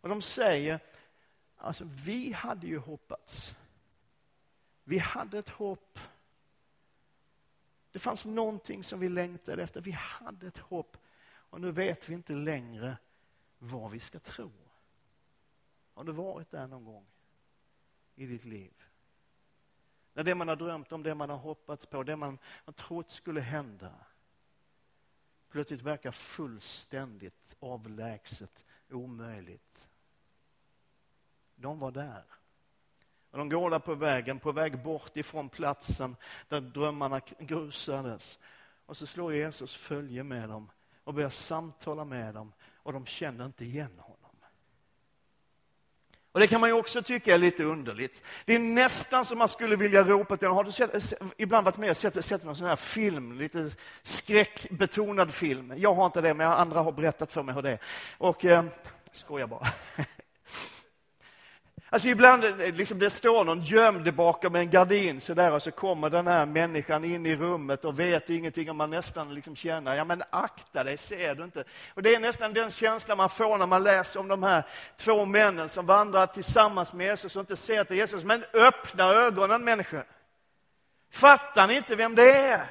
Och 0.00 0.08
de 0.08 0.22
säger, 0.22 0.80
alltså 1.56 1.84
vi 1.84 2.32
hade 2.32 2.66
ju 2.66 2.78
hoppats. 2.78 3.54
Vi 4.84 4.98
hade 4.98 5.38
ett 5.38 5.48
hopp. 5.48 5.98
Det 7.92 7.98
fanns 7.98 8.26
någonting 8.26 8.84
som 8.84 9.00
vi 9.00 9.08
längtade 9.08 9.62
efter. 9.62 9.80
Vi 9.80 9.90
hade 9.90 10.46
ett 10.46 10.58
hopp 10.58 10.96
och 11.28 11.60
nu 11.60 11.70
vet 11.70 12.08
vi 12.08 12.14
inte 12.14 12.32
längre 12.32 12.96
vad 13.58 13.90
vi 13.90 14.00
ska 14.00 14.18
tro. 14.18 14.50
Har 15.94 16.04
du 16.04 16.12
varit 16.12 16.50
där 16.50 16.66
någon 16.66 16.84
gång 16.84 17.06
i 18.14 18.26
ditt 18.26 18.44
liv? 18.44 18.72
När 20.12 20.24
det 20.24 20.34
man 20.34 20.48
har 20.48 20.56
drömt 20.56 20.92
om, 20.92 21.02
det 21.02 21.14
man 21.14 21.30
har 21.30 21.38
hoppats 21.38 21.86
på, 21.86 22.02
det 22.02 22.16
man 22.16 22.38
har 22.44 22.72
trott 22.72 23.10
skulle 23.10 23.40
hända 23.40 23.94
plötsligt 25.50 25.82
verkar 25.82 26.10
fullständigt 26.10 27.56
avlägset, 27.60 28.64
omöjligt. 28.90 29.88
De 31.54 31.78
var 31.78 31.90
där. 31.90 32.24
Och 33.30 33.38
de 33.38 33.48
går 33.48 33.70
där 33.70 33.78
på 33.78 33.94
vägen, 33.94 34.38
på 34.38 34.52
väg 34.52 34.82
bort 34.82 35.16
ifrån 35.16 35.48
platsen 35.48 36.16
där 36.48 36.60
drömmarna 36.60 37.20
grusades. 37.38 38.38
Och 38.86 38.96
så 38.96 39.06
slår 39.06 39.34
Jesus 39.34 39.76
följe 39.76 40.24
med 40.24 40.48
dem 40.48 40.70
och 41.04 41.14
börjar 41.14 41.30
samtala 41.30 42.04
med 42.04 42.34
dem 42.34 42.52
och 42.74 42.92
de 42.92 43.06
känner 43.06 43.46
inte 43.46 43.64
igen 43.64 43.98
honom. 43.98 44.17
Och 46.32 46.40
Det 46.40 46.46
kan 46.46 46.60
man 46.60 46.70
ju 46.70 46.74
också 46.74 47.02
tycka 47.02 47.34
är 47.34 47.38
lite 47.38 47.64
underligt. 47.64 48.22
Det 48.44 48.54
är 48.54 48.58
nästan 48.58 49.24
som 49.24 49.38
man 49.38 49.48
skulle 49.48 49.76
vilja 49.76 50.02
ropa 50.02 50.36
till 50.36 50.48
Har 50.48 50.64
du 50.64 50.72
sett, 50.72 51.14
ibland 51.36 51.64
varit 51.64 51.76
med 51.76 51.90
och 51.90 51.96
sett, 51.96 52.24
sett 52.24 52.44
någon 52.44 52.56
sån 52.56 52.66
här 52.66 52.76
film, 52.76 53.38
lite 53.38 53.70
skräckbetonad 54.02 55.34
film? 55.34 55.74
Jag 55.76 55.94
har 55.94 56.06
inte 56.06 56.20
det, 56.20 56.34
men 56.34 56.50
andra 56.50 56.80
har 56.80 56.92
berättat 56.92 57.32
för 57.32 57.42
mig 57.42 57.54
hur 57.54 57.62
det 57.62 57.70
är. 57.70 57.78
Och, 58.18 58.44
eh, 58.44 58.64
skojar 59.12 59.46
bara. 59.46 59.66
Alltså 61.90 62.08
ibland 62.08 62.44
eh, 62.44 62.74
liksom 62.74 62.98
det 62.98 63.10
står 63.10 63.44
någon 63.44 63.62
gömd 63.62 64.14
bakom 64.14 64.54
en 64.54 64.70
gardin 64.70 65.20
så 65.20 65.34
där, 65.34 65.52
och 65.52 65.62
så 65.62 65.70
kommer 65.70 66.10
den 66.10 66.26
här 66.26 66.46
människan 66.46 67.04
in 67.04 67.26
i 67.26 67.36
rummet 67.36 67.84
och 67.84 67.98
vet 67.98 68.30
ingenting 68.30 68.70
och 68.70 68.76
man 68.76 68.90
nästan 68.90 69.34
liksom 69.34 69.56
känner, 69.56 69.94
ja 69.94 70.04
men 70.04 70.22
akta 70.30 70.84
dig, 70.84 70.96
ser 70.96 71.34
du 71.34 71.44
inte? 71.44 71.64
Och 71.94 72.02
Det 72.02 72.14
är 72.14 72.20
nästan 72.20 72.52
den 72.52 72.70
känslan 72.70 73.16
man 73.16 73.30
får 73.30 73.58
när 73.58 73.66
man 73.66 73.82
läser 73.82 74.20
om 74.20 74.28
de 74.28 74.42
här 74.42 74.64
två 74.96 75.24
männen 75.24 75.68
som 75.68 75.86
vandrar 75.86 76.26
tillsammans 76.26 76.92
med 76.92 77.06
Jesus 77.06 77.36
och 77.36 77.40
inte 77.40 77.56
ser 77.56 77.84
till 77.84 77.96
Jesus. 77.96 78.24
Men 78.24 78.44
öppna 78.52 79.04
ögonen 79.04 79.64
människor. 79.64 80.04
Fattar 81.10 81.66
ni 81.66 81.76
inte 81.76 81.96
vem 81.96 82.14
det 82.14 82.32
är? 82.32 82.66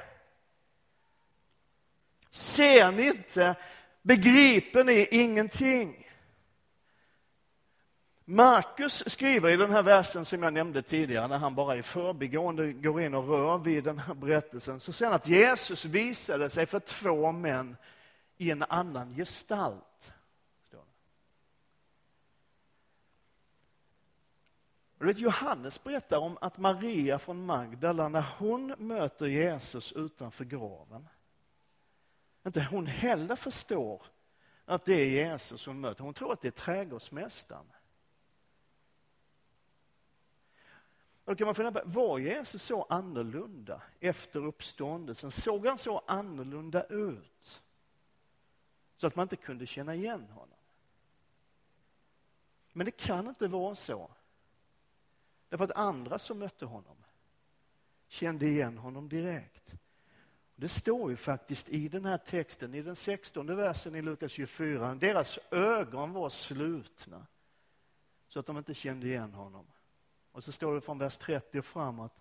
Ser 2.30 2.90
ni 2.90 3.06
inte? 3.06 3.54
Begriper 4.02 4.84
ni 4.84 5.08
ingenting? 5.10 6.07
Markus 8.30 9.04
skriver 9.06 9.48
i 9.48 9.56
den 9.56 9.70
här 9.70 9.82
versen 9.82 10.24
som 10.24 10.42
jag 10.42 10.52
nämnde 10.52 10.82
tidigare, 10.82 11.28
när 11.28 11.38
han 11.38 11.54
bara 11.54 11.76
i 11.76 11.82
förbigående 11.82 12.72
går 12.72 13.00
in 13.02 13.14
och 13.14 13.28
rör 13.28 13.58
vid 13.58 13.84
den 13.84 13.98
här 13.98 14.14
berättelsen, 14.14 14.80
så 14.80 14.92
säger 14.92 15.10
han 15.10 15.16
att 15.16 15.28
Jesus 15.28 15.84
visade 15.84 16.50
sig 16.50 16.66
för 16.66 16.80
två 16.80 17.32
män 17.32 17.76
i 18.36 18.50
en 18.50 18.62
annan 18.62 19.14
gestalt. 19.14 20.12
Vet, 24.98 25.18
Johannes 25.18 25.84
berättar 25.84 26.18
om 26.18 26.38
att 26.40 26.58
Maria 26.58 27.18
från 27.18 27.46
Magdala, 27.46 28.08
när 28.08 28.24
hon 28.38 28.74
möter 28.78 29.26
Jesus 29.26 29.92
utanför 29.92 30.44
graven, 30.44 31.08
inte 32.46 32.66
hon 32.70 32.86
heller 32.86 33.36
förstår 33.36 34.02
att 34.64 34.84
det 34.84 34.94
är 34.94 35.06
Jesus 35.06 35.66
hon 35.66 35.80
möter. 35.80 36.04
Hon 36.04 36.14
tror 36.14 36.32
att 36.32 36.40
det 36.40 36.48
är 36.48 36.52
trädgårdsmästaren. 36.52 37.66
Då 41.28 41.34
kan 41.34 41.44
man 41.44 41.54
fundera 41.54 41.82
på, 41.82 41.88
var 41.88 42.18
Jesus 42.18 42.62
så 42.62 42.82
annorlunda 42.82 43.82
efter 44.00 44.44
uppståndelsen? 44.44 45.30
Såg 45.30 45.66
han 45.66 45.78
så 45.78 46.02
annorlunda 46.06 46.84
ut? 46.84 47.62
Så 48.96 49.06
att 49.06 49.16
man 49.16 49.24
inte 49.24 49.36
kunde 49.36 49.66
känna 49.66 49.94
igen 49.94 50.26
honom. 50.30 50.58
Men 52.72 52.84
det 52.84 52.90
kan 52.90 53.28
inte 53.28 53.48
vara 53.48 53.74
så. 53.74 54.10
Därför 55.48 55.64
att 55.64 55.72
andra 55.72 56.18
som 56.18 56.38
mötte 56.38 56.66
honom 56.66 56.96
kände 58.06 58.46
igen 58.46 58.78
honom 58.78 59.08
direkt. 59.08 59.74
Det 60.56 60.68
står 60.68 61.10
ju 61.10 61.16
faktiskt 61.16 61.68
i 61.68 61.88
den 61.88 62.04
här 62.04 62.18
texten, 62.18 62.74
i 62.74 62.82
den 62.82 62.96
16 62.96 63.56
versen 63.56 63.94
i 63.94 64.02
Lukas 64.02 64.32
24, 64.32 64.94
deras 64.94 65.38
ögon 65.50 66.12
var 66.12 66.30
slutna 66.30 67.26
så 68.28 68.40
att 68.40 68.46
de 68.46 68.58
inte 68.58 68.74
kände 68.74 69.06
igen 69.06 69.34
honom. 69.34 69.66
Och 70.38 70.44
så 70.44 70.52
står 70.52 70.74
det 70.74 70.80
från 70.80 70.98
vers 70.98 71.16
30 71.16 71.58
och 71.58 71.64
framåt. 71.64 72.12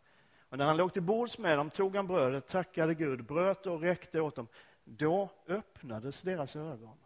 Och 0.49 0.57
när 0.57 0.65
han 0.65 0.77
låg 0.77 0.93
till 0.93 1.01
bords 1.01 1.37
med 1.37 1.57
dem 1.57 1.69
tog 1.69 1.95
han 1.95 2.07
brödet, 2.07 2.47
tackade 2.47 2.93
Gud, 2.93 3.25
bröt 3.25 3.65
och 3.65 3.81
räckte 3.81 4.21
åt 4.21 4.35
dem. 4.35 4.47
Då 4.83 5.29
öppnades 5.47 6.21
deras 6.21 6.55
ögon. 6.55 6.97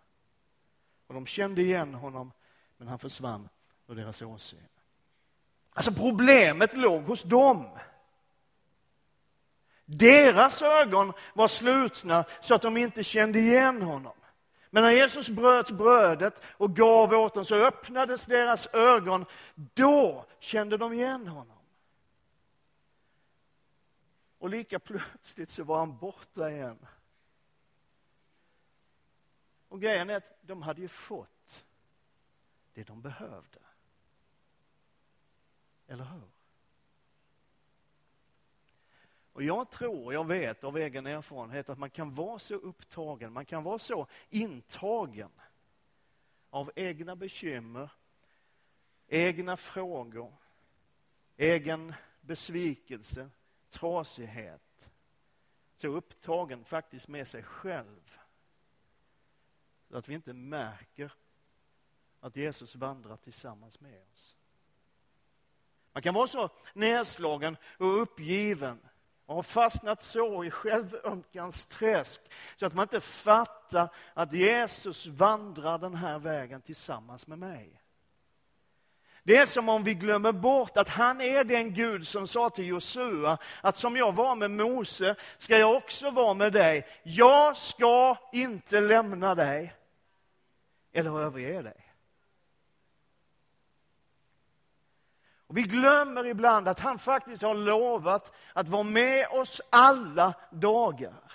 Och 1.08 1.14
de 1.14 1.26
kände 1.26 1.62
igen 1.62 1.94
honom, 1.94 2.32
men 2.78 2.88
han 2.88 3.00
försvann 3.00 3.50
ur 3.88 3.96
deras 3.96 4.22
åsyn. 4.22 4.68
Alltså 5.70 5.94
problemet 5.94 6.78
låg 6.78 7.04
hos 7.04 7.24
dem. 7.24 7.78
Deras 9.86 10.62
ögon 10.62 11.14
var 11.34 11.48
slutna 11.48 12.26
så 12.42 12.56
att 12.56 12.62
de 12.62 12.78
inte 12.78 13.04
kände 13.04 13.40
igen 13.40 13.82
honom. 13.82 14.16
Men 14.74 14.84
när 14.84 14.92
Jesus 14.92 15.30
bröt 15.30 15.72
brödet 15.72 16.42
och 16.46 16.76
gav 16.76 17.14
åt 17.14 17.34
dem 17.34 17.46
så 17.46 17.56
öppnades 17.56 18.26
deras 18.26 18.68
ögon. 18.74 19.26
Då 19.56 20.26
kände 20.40 20.78
de 20.78 20.94
igen 20.94 21.28
honom. 21.28 21.58
Och 24.38 24.50
lika 24.50 24.80
plötsligt 24.80 25.50
så 25.50 25.64
var 25.64 25.80
han 25.80 25.98
borta 25.98 26.52
igen. 26.52 26.86
Och 29.68 29.82
grejen 29.82 30.10
är 30.10 30.16
att 30.16 30.38
de 30.42 30.62
hade 30.62 30.82
ju 30.82 30.88
fått 30.88 31.66
det 32.74 32.84
de 32.84 33.02
behövde. 33.02 33.60
Eller 35.88 36.04
hur? 36.04 36.31
Och 39.34 39.44
jag 39.44 39.70
tror, 39.72 40.14
jag 40.14 40.28
vet 40.28 40.64
av 40.64 40.78
egen 40.78 41.08
erfarenhet 41.08 41.70
att 41.70 41.78
man 41.78 41.90
kan 41.90 42.14
vara 42.14 42.40
så 42.40 42.56
upptagen, 42.56 43.34
man 43.34 43.46
kan 43.46 43.64
vara 43.64 43.80
så 43.80 44.08
intagen 44.30 45.32
av 46.50 46.72
egna 46.76 47.16
bekymmer, 47.16 47.90
egna 49.08 49.58
frågor, 49.58 50.34
egen 51.38 51.94
besvikelse, 52.22 53.30
trasighet. 53.70 54.92
Så 55.76 55.88
upptagen 55.88 56.64
faktiskt 56.64 57.08
med 57.08 57.28
sig 57.28 57.44
själv. 57.44 58.18
Så 59.90 59.98
att 59.98 60.10
vi 60.10 60.14
inte 60.14 60.34
märker 60.34 61.14
att 62.20 62.36
Jesus 62.36 62.76
vandrar 62.76 63.18
tillsammans 63.18 63.80
med 63.80 64.02
oss. 64.14 64.36
Man 65.94 66.04
kan 66.04 66.14
vara 66.14 66.28
så 66.28 66.50
nedslagen 66.74 67.58
och 67.78 68.02
uppgiven 68.02 68.80
och 69.32 69.36
har 69.36 69.44
fastnat 69.44 70.04
så 70.04 70.44
i 70.44 70.52
självömkans 70.52 71.66
träsk 71.66 72.22
så 72.56 72.66
att 72.66 72.74
man 72.74 72.84
inte 72.84 73.02
fattar 73.02 73.90
att 74.14 74.34
Jesus 74.34 75.06
vandrar 75.06 75.78
den 75.78 75.96
här 75.96 76.20
vägen 76.20 76.62
tillsammans 76.62 77.28
med 77.28 77.40
mig. 77.40 77.82
Det 79.24 79.38
är 79.38 79.46
som 79.46 79.70
om 79.70 79.84
vi 79.84 79.94
glömmer 79.94 80.32
bort 80.32 80.78
att 80.78 80.90
han 80.90 81.22
är 81.22 81.44
den 81.44 81.74
Gud 81.74 82.08
som 82.08 82.28
sa 82.28 82.50
till 82.50 82.66
Josua 82.66 83.38
att 83.62 83.78
som 83.78 83.98
jag 83.98 84.12
var 84.12 84.36
med 84.36 84.52
Mose 84.52 85.16
ska 85.38 85.58
jag 85.58 85.76
också 85.76 86.12
vara 86.12 86.34
med 86.34 86.54
dig. 86.54 86.88
Jag 87.04 87.58
ska 87.58 88.16
inte 88.32 88.82
lämna 88.82 89.36
dig 89.36 89.74
eller 90.94 91.20
överge 91.20 91.62
dig. 91.62 91.91
Och 95.52 95.58
vi 95.58 95.62
glömmer 95.62 96.26
ibland 96.26 96.68
att 96.68 96.80
han 96.80 97.00
faktiskt 97.00 97.44
har 97.44 97.56
lovat 97.56 98.34
att 98.54 98.68
vara 98.68 98.84
med 98.84 99.28
oss 99.28 99.62
alla 99.70 100.34
dagar. 100.50 101.32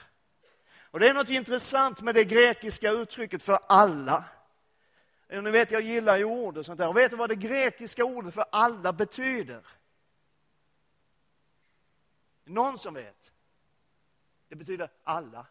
Och 0.91 1.01
Det 1.01 1.09
är 1.09 1.15
något 1.15 1.31
intressant 1.31 2.03
med 2.03 2.15
det 2.15 2.25
grekiska 2.25 2.91
uttrycket 2.91 3.43
för 3.43 3.59
alla. 3.67 4.25
Ni 5.29 5.51
vet, 5.51 5.71
jag 5.71 5.83
gillar 5.83 6.17
ju 6.17 6.25
ord 6.25 6.59
och 6.59 6.67
sånt 6.67 6.79
där. 6.79 6.89
Och 6.89 6.97
vet 6.97 7.11
du 7.11 7.17
vad 7.17 7.29
det 7.29 7.37
grekiska 7.37 8.05
ordet 8.05 8.35
för 8.35 8.45
alla 8.53 8.93
betyder? 8.93 9.67
Någon 12.45 12.79
som 12.79 12.95
vet? 12.95 13.33
Det 14.49 14.57
betyder 14.57 14.91
alla. 15.05 15.47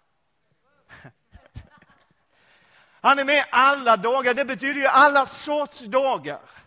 Han 3.01 3.19
är 3.19 3.25
med 3.25 3.45
alla 3.51 3.97
dagar. 3.97 4.33
Det 4.33 4.45
betyder 4.45 4.81
ju 4.81 4.87
alla 4.87 5.25
sorts 5.25 5.79
dagar. 5.79 6.64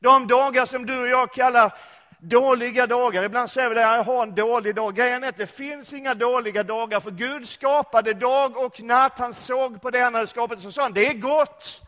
De 0.00 0.26
dagar 0.26 0.66
som 0.66 0.86
du 0.86 1.00
och 1.00 1.08
jag 1.08 1.32
kallar 1.32 1.72
dåliga 2.18 2.86
dagar. 2.86 3.22
Ibland 3.22 3.50
säger 3.50 3.68
vi 3.68 3.74
det, 3.74 3.80
jag 3.80 4.04
har 4.04 4.22
en 4.22 4.34
dålig 4.34 4.74
dag. 4.74 4.94
Grejen 4.94 5.24
är 5.24 5.28
att 5.28 5.36
det 5.36 5.46
finns 5.46 5.92
inga 5.92 6.14
dåliga 6.14 6.62
dagar, 6.62 7.00
för 7.00 7.10
Gud 7.10 7.48
skapade 7.48 8.14
dag 8.14 8.56
och 8.56 8.82
natt. 8.82 9.18
Han 9.18 9.34
såg 9.34 9.82
på 9.82 9.90
det 9.90 10.00
han 10.00 10.14
hade 10.14 10.26
skapat, 10.26 10.60
så 10.60 10.72
sa 10.72 10.82
han, 10.82 10.92
det 10.92 11.06
är 11.06 11.14
gott. 11.14 11.80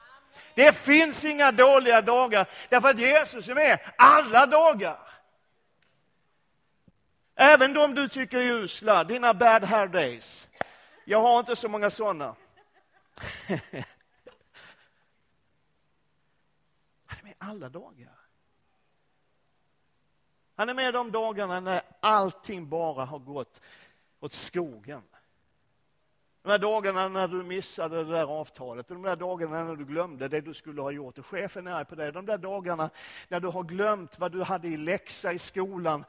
Det 0.55 0.73
finns 0.73 1.25
inga 1.25 1.52
dåliga 1.52 2.02
dagar, 2.02 2.47
därför 2.69 2.88
att 2.88 2.99
Jesus 2.99 3.49
är 3.49 3.55
med 3.55 3.79
alla 3.99 4.47
dagar. 4.47 4.99
Även 7.37 7.73
de 7.73 7.95
du 7.95 8.09
tycker 8.09 8.38
är 8.38 8.52
usla, 8.52 9.05
dina 9.05 9.35
bad 9.35 9.64
hair 9.64 9.87
days. 9.87 10.49
Jag 11.05 11.21
har 11.21 11.38
inte 11.38 11.57
så 11.57 11.69
många 11.69 11.90
sådana. 11.90 12.35
Han 17.07 17.19
är 17.19 17.23
med 17.23 17.29
alla 17.40 17.68
dagar. 17.68 18.14
Han 20.54 20.68
är 20.68 20.75
med 20.75 20.94
de 20.94 21.11
dagarna 21.11 21.61
när 21.61 21.82
allting 22.00 22.68
bara 22.68 23.04
har 23.04 23.18
gått 23.18 23.61
åt 24.20 24.32
skogen. 24.32 25.02
De 26.42 26.50
här 26.50 26.59
dagarna 26.59 27.09
när 27.09 27.28
du 27.28 27.42
missade 27.42 28.04
det 28.04 28.11
där 28.11 28.25
avtalet, 28.25 28.88
de 28.88 29.02
där 29.02 29.16
dagarna 29.16 29.64
när 29.64 29.76
du 29.76 29.85
glömde 29.85 30.28
det 30.28 30.40
du 30.40 30.54
skulle 30.54 30.82
ha 30.82 30.90
gjort 30.90 31.18
och 31.18 31.26
chefen 31.26 31.66
är 31.66 31.73
arg 31.73 31.85
på 31.85 31.94
dig. 31.94 32.12
De 32.12 32.26
där 32.26 32.38
dagarna 32.38 32.90
när 33.28 33.40
du 33.40 33.49
har 33.49 33.62
glömt 33.62 34.18
vad 34.18 34.32
du 34.32 34.42
hade 34.42 34.68
i 34.68 34.76
läxa 34.76 35.32
i 35.32 35.38
skolan 35.38 36.04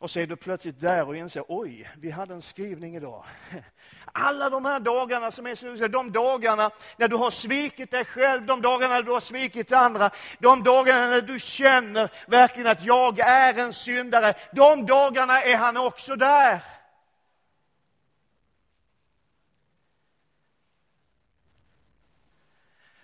och 0.00 0.10
så 0.10 0.20
är 0.20 0.26
du 0.26 0.36
plötsligt 0.36 0.80
där 0.80 1.08
och 1.08 1.16
inser, 1.16 1.44
oj, 1.48 1.90
vi 1.96 2.10
hade 2.10 2.34
en 2.34 2.42
skrivning 2.42 2.96
idag. 2.96 3.24
Alla 4.12 4.50
de 4.50 4.64
här 4.64 4.80
dagarna 4.80 5.30
som 5.30 5.46
är 5.46 5.54
så 5.54 5.88
de 5.88 6.12
dagarna 6.12 6.70
när 6.96 7.08
du 7.08 7.16
har 7.16 7.30
svikit 7.30 7.90
dig 7.90 8.04
själv, 8.04 8.46
de 8.46 8.62
dagarna 8.62 8.94
när 8.94 9.02
du 9.02 9.12
har 9.12 9.20
svikit 9.20 9.72
andra, 9.72 10.10
de 10.38 10.62
dagarna 10.62 11.06
när 11.06 11.20
du 11.20 11.38
känner 11.38 12.10
verkligen 12.28 12.70
att 12.70 12.84
jag 12.84 13.18
är 13.18 13.58
en 13.58 13.72
syndare, 13.72 14.34
de 14.52 14.86
dagarna 14.86 15.42
är 15.42 15.56
han 15.56 15.76
också 15.76 16.16
där. 16.16 16.64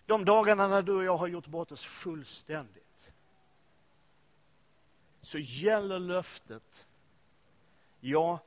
De 0.07 0.25
dagarna 0.25 0.69
när 0.69 0.83
du 0.83 0.93
och 0.93 1.05
jag 1.05 1.17
har 1.17 1.27
gjort 1.27 1.47
bort 1.47 1.73
oss 1.73 1.85
fullständigt 1.85 2.86
så 5.27 5.39
gäller 5.39 5.99
löftet, 5.99 6.89
jag 8.01 8.39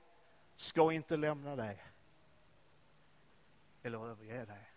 ska 0.56 0.92
inte 0.92 1.18
lämna 1.18 1.56
dig 1.56 1.84
eller 3.82 4.06
överge 4.06 4.46
dig. 4.46 4.72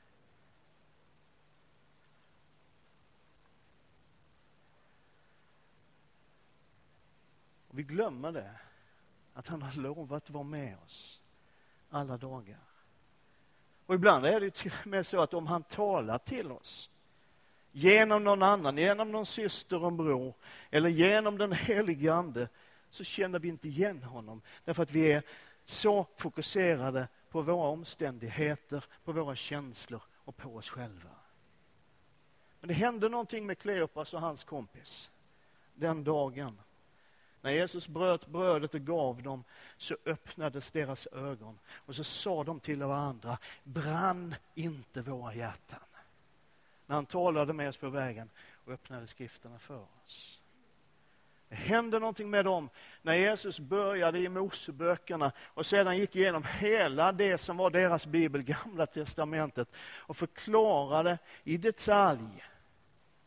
Och 7.68 7.78
vi 7.78 7.82
glömmer 7.82 8.32
det, 8.32 8.60
att 9.34 9.48
han 9.48 9.62
har 9.62 9.72
lovat 9.72 10.30
vara 10.30 10.44
med 10.44 10.78
oss 10.78 11.22
alla 11.90 12.16
dagar. 12.16 12.64
Och 13.86 13.94
ibland 13.94 14.26
är 14.26 14.40
det 14.40 14.54
till 14.54 14.72
och 14.80 14.86
med 14.86 15.06
så 15.06 15.20
att 15.20 15.34
om 15.34 15.46
han 15.46 15.62
talar 15.62 16.18
till 16.18 16.52
oss 16.52 16.90
genom 17.72 18.24
någon 18.24 18.42
annan, 18.42 18.76
genom 18.76 19.12
någon 19.12 19.26
syster 19.26 19.84
och 19.84 19.92
bror 19.92 20.34
eller 20.70 20.88
genom 20.88 21.38
den 21.38 21.52
helige 21.52 22.14
Ande 22.14 22.48
så 22.90 23.04
känner 23.04 23.38
vi 23.38 23.48
inte 23.48 23.68
igen 23.68 24.02
honom 24.02 24.42
därför 24.64 24.82
att 24.82 24.92
vi 24.92 25.12
är 25.12 25.22
så 25.64 26.06
fokuserade 26.16 27.08
på 27.30 27.42
våra 27.42 27.66
omständigheter, 27.66 28.84
på 29.04 29.12
våra 29.12 29.36
känslor 29.36 30.02
och 30.12 30.36
på 30.36 30.56
oss 30.56 30.68
själva. 30.68 31.10
Men 32.60 32.68
det 32.68 32.74
hände 32.74 33.08
någonting 33.08 33.46
med 33.46 33.58
Kleopas 33.58 34.14
och 34.14 34.20
hans 34.20 34.44
kompis 34.44 35.10
den 35.74 36.04
dagen. 36.04 36.60
När 37.40 37.50
Jesus 37.50 37.88
bröt 37.88 38.26
brödet 38.26 38.74
och 38.74 38.80
gav 38.80 39.22
dem 39.22 39.44
så 39.76 39.96
öppnades 40.06 40.70
deras 40.70 41.06
ögon 41.06 41.58
och 41.72 41.94
så 41.94 42.04
sa 42.04 42.44
de 42.44 42.60
till 42.60 42.82
varandra, 42.82 43.38
brann 43.64 44.34
inte 44.54 45.02
våra 45.02 45.34
hjärtan? 45.34 45.80
När 46.92 46.96
han 46.96 47.06
talade 47.06 47.52
med 47.52 47.68
oss 47.68 47.76
på 47.76 47.88
vägen 47.88 48.30
och 48.64 48.72
öppnade 48.72 49.06
skrifterna 49.06 49.58
för 49.58 49.86
oss. 50.04 50.40
Det 51.48 51.54
hände 51.54 51.98
någonting 51.98 52.30
med 52.30 52.44
dem 52.44 52.68
när 53.02 53.14
Jesus 53.14 53.60
började 53.60 54.18
i 54.18 54.28
Moseböckerna 54.28 55.32
och 55.38 55.66
sedan 55.66 55.98
gick 55.98 56.16
igenom 56.16 56.44
hela 56.58 57.12
det 57.12 57.38
som 57.38 57.56
var 57.56 57.70
deras 57.70 58.06
bibel, 58.06 58.42
Gamla 58.42 58.86
testamentet 58.86 59.68
och 59.78 60.16
förklarade 60.16 61.18
i 61.44 61.56
detalj 61.56 62.44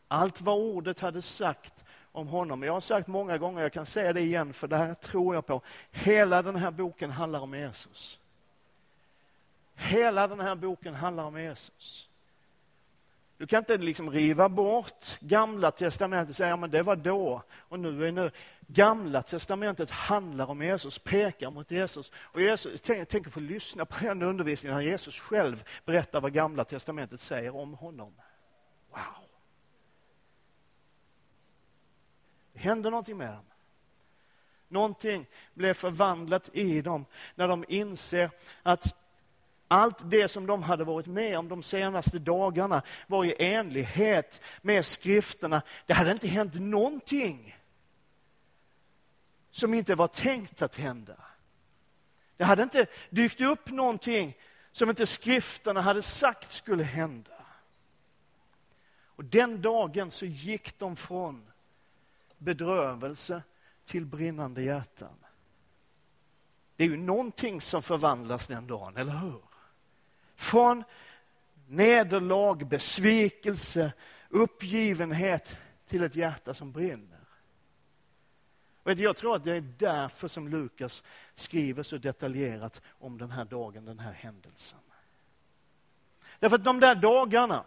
allt 0.08 0.40
vad 0.40 0.58
ordet 0.58 1.00
hade 1.00 1.22
sagt 1.22 1.84
om 2.12 2.28
honom. 2.28 2.62
Jag 2.62 2.72
har 2.72 2.80
sagt 2.80 3.08
många 3.08 3.38
gånger, 3.38 3.62
jag 3.62 3.72
kan 3.72 3.86
säga 3.86 4.12
det 4.12 4.20
igen, 4.20 4.52
för 4.52 4.68
det 4.68 4.76
här 4.76 4.94
tror 4.94 5.34
jag 5.34 5.46
på. 5.46 5.62
Hela 5.90 6.42
den 6.42 6.56
här 6.56 6.70
boken 6.70 7.10
handlar 7.10 7.40
om 7.40 7.54
Jesus. 7.54 8.20
Hela 9.74 10.28
den 10.28 10.40
här 10.40 10.54
boken 10.54 10.94
handlar 10.94 11.24
om 11.24 11.40
Jesus. 11.40 12.08
Du 13.38 13.46
kan 13.46 13.58
inte 13.58 13.76
liksom 13.76 14.10
riva 14.10 14.48
bort 14.48 15.20
Gamla 15.20 15.70
testamentet 15.70 16.28
och 16.30 16.36
säga 16.36 16.54
att 16.54 16.72
det 16.72 16.82
var 16.82 16.96
då 16.96 17.42
och 17.52 17.80
nu 17.80 18.06
är 18.06 18.12
nu. 18.12 18.30
Gamla 18.66 19.22
testamentet 19.22 19.90
handlar 19.90 20.50
om 20.50 20.62
Jesus, 20.62 20.98
pekar 20.98 21.50
mot 21.50 21.70
Jesus. 21.70 22.12
Och 22.16 22.40
Jesus, 22.40 22.80
tänk, 22.80 23.08
tänk 23.08 23.26
att 23.26 23.32
få 23.32 23.40
lyssna 23.40 23.84
på 23.84 24.04
den 24.04 24.22
undervisningen 24.22 24.78
när 24.78 24.84
Jesus 24.84 25.20
själv 25.20 25.64
berättar 25.84 26.20
vad 26.20 26.32
Gamla 26.32 26.64
testamentet 26.64 27.20
säger 27.20 27.56
om 27.56 27.74
honom. 27.74 28.14
Wow! 28.90 29.28
Det 32.52 32.58
hände 32.58 32.90
någonting 32.90 33.16
med 33.16 33.32
dem. 33.32 33.44
Någonting 34.68 35.26
blev 35.54 35.74
förvandlat 35.74 36.50
i 36.52 36.82
dem 36.82 37.04
när 37.34 37.48
de 37.48 37.64
inser 37.68 38.30
att 38.62 39.05
allt 39.68 40.10
det 40.10 40.28
som 40.28 40.46
de 40.46 40.62
hade 40.62 40.84
varit 40.84 41.06
med 41.06 41.38
om 41.38 41.48
de 41.48 41.62
senaste 41.62 42.18
dagarna 42.18 42.82
var 43.06 43.24
i 43.24 43.34
enlighet 43.38 44.40
med 44.62 44.86
skrifterna. 44.86 45.62
Det 45.86 45.92
hade 45.92 46.12
inte 46.12 46.28
hänt 46.28 46.54
någonting 46.54 47.56
som 49.50 49.74
inte 49.74 49.94
var 49.94 50.08
tänkt 50.08 50.62
att 50.62 50.76
hända. 50.76 51.16
Det 52.36 52.44
hade 52.44 52.62
inte 52.62 52.86
dykt 53.10 53.40
upp 53.40 53.70
någonting 53.70 54.36
som 54.72 54.90
inte 54.90 55.06
skrifterna 55.06 55.80
hade 55.80 56.02
sagt 56.02 56.52
skulle 56.52 56.84
hända. 56.84 57.30
Och 59.04 59.24
den 59.24 59.62
dagen 59.62 60.10
så 60.10 60.26
gick 60.26 60.78
de 60.78 60.96
från 60.96 61.46
bedrövelse 62.38 63.42
till 63.84 64.06
brinnande 64.06 64.62
hjärtan. 64.62 65.14
Det 66.76 66.84
är 66.84 66.88
ju 66.88 66.96
någonting 66.96 67.60
som 67.60 67.82
förvandlas 67.82 68.46
den 68.46 68.66
dagen, 68.66 68.96
eller 68.96 69.12
hur? 69.12 69.42
Från 70.36 70.84
nederlag, 71.66 72.68
besvikelse, 72.68 73.92
uppgivenhet 74.28 75.56
till 75.88 76.02
ett 76.02 76.16
hjärta 76.16 76.54
som 76.54 76.72
brinner. 76.72 77.16
Jag 78.84 79.16
tror 79.16 79.36
att 79.36 79.44
det 79.44 79.54
är 79.56 79.60
därför 79.78 80.28
som 80.28 80.48
Lukas 80.48 81.02
skriver 81.34 81.82
så 81.82 81.98
detaljerat 81.98 82.82
om 82.88 83.18
den 83.18 83.30
här 83.30 83.44
dagen, 83.44 83.84
den 83.84 83.98
här 83.98 84.12
händelsen. 84.12 84.78
Därför 86.38 86.56
att 86.56 86.64
de 86.64 86.80
där 86.80 86.94
dagarna 86.94 87.64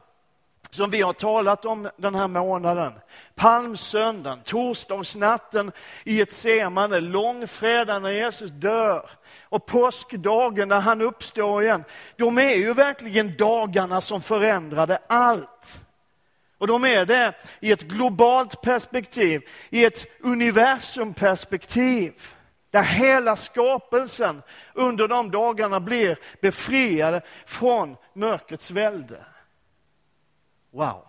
som 0.69 0.89
vi 0.89 1.01
har 1.01 1.13
talat 1.13 1.65
om 1.65 1.89
den 1.97 2.15
här 2.15 2.27
månaden. 2.27 2.93
Palmsöndagen, 3.35 4.41
torsdagsnatten 4.43 5.71
i 6.03 6.21
ett 6.21 6.33
semane, 6.33 6.99
långfredagen 6.99 8.01
när 8.01 8.09
Jesus 8.09 8.51
dör 8.51 9.09
och 9.49 9.65
påskdagen 9.65 10.67
när 10.67 10.79
han 10.79 11.01
uppstår 11.01 11.63
igen. 11.63 11.83
De 12.15 12.37
är 12.37 12.55
ju 12.55 12.73
verkligen 12.73 13.37
dagarna 13.37 14.01
som 14.01 14.21
förändrade 14.21 14.99
allt. 15.07 15.81
Och 16.57 16.67
de 16.67 16.85
är 16.85 17.05
det 17.05 17.33
i 17.59 17.71
ett 17.71 17.81
globalt 17.81 18.61
perspektiv, 18.61 19.41
i 19.69 19.85
ett 19.85 20.05
universumperspektiv. 20.19 22.13
Där 22.71 22.83
hela 22.83 23.35
skapelsen 23.35 24.41
under 24.73 25.07
de 25.07 25.31
dagarna 25.31 25.79
blir 25.79 26.17
befriade 26.41 27.21
från 27.45 27.95
mörkrets 28.13 28.71
välde. 28.71 29.25
Wow! 30.71 31.05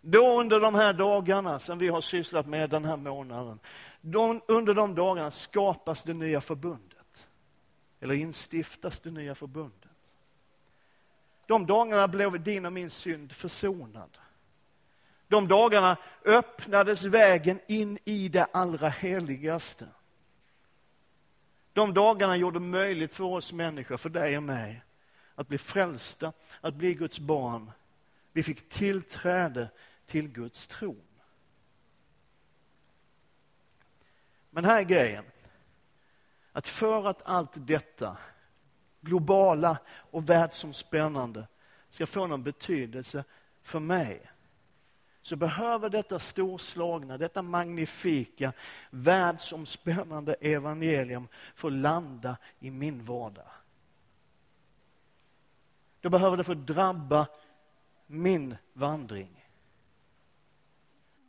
Då 0.00 0.40
under 0.40 0.60
de 0.60 0.74
här 0.74 0.92
dagarna 0.92 1.58
som 1.58 1.78
vi 1.78 1.88
har 1.88 2.00
sysslat 2.00 2.46
med 2.46 2.70
den 2.70 2.84
här 2.84 2.96
månaden, 2.96 3.58
de, 4.06 4.40
under 4.48 4.74
de 4.74 4.94
dagarna 4.94 5.30
skapas 5.30 6.02
det 6.02 6.14
nya 6.14 6.40
förbundet. 6.40 7.28
Eller 8.00 8.14
instiftas 8.14 9.00
det 9.00 9.10
nya 9.10 9.34
förbundet. 9.34 9.90
De 11.46 11.66
dagarna 11.66 12.08
blev 12.08 12.42
din 12.42 12.66
och 12.66 12.72
min 12.72 12.90
synd 12.90 13.32
försonad. 13.32 14.18
De 15.28 15.48
dagarna 15.48 15.96
öppnades 16.24 17.04
vägen 17.04 17.60
in 17.66 17.98
i 18.04 18.28
det 18.28 18.44
allra 18.44 18.88
heligaste. 18.88 19.86
De 21.72 21.94
dagarna 21.94 22.36
gjorde 22.36 22.58
det 22.58 22.64
möjligt 22.64 23.14
för 23.14 23.24
oss 23.24 23.52
människor, 23.52 23.96
för 23.96 24.10
dig 24.10 24.36
och 24.36 24.42
mig, 24.42 24.84
att 25.34 25.48
bli 25.48 25.58
frälsta, 25.58 26.32
att 26.60 26.74
bli 26.74 26.94
Guds 26.94 27.18
barn. 27.18 27.70
Vi 28.32 28.42
fick 28.42 28.68
tillträde 28.68 29.68
till 30.06 30.28
Guds 30.28 30.66
tron. 30.66 31.03
Men 34.54 34.64
här 34.64 34.78
är 34.78 34.84
grejen. 34.84 35.24
Att 36.52 36.68
för 36.68 37.06
att 37.06 37.22
allt 37.22 37.50
detta 37.54 38.16
globala 39.00 39.78
och 40.10 40.28
världsomspännande 40.28 41.46
ska 41.88 42.06
få 42.06 42.26
någon 42.26 42.42
betydelse 42.42 43.24
för 43.62 43.80
mig 43.80 44.30
så 45.22 45.36
behöver 45.36 45.90
detta 45.90 46.18
storslagna, 46.18 47.18
detta 47.18 47.42
magnifika, 47.42 48.52
världsomspännande 48.90 50.34
evangelium 50.34 51.28
få 51.54 51.68
landa 51.68 52.36
i 52.60 52.70
min 52.70 53.04
vardag. 53.04 53.50
Då 56.00 56.10
behöver 56.10 56.36
det 56.36 56.44
få 56.44 56.54
drabba 56.54 57.26
min 58.06 58.56
vandring. 58.72 59.46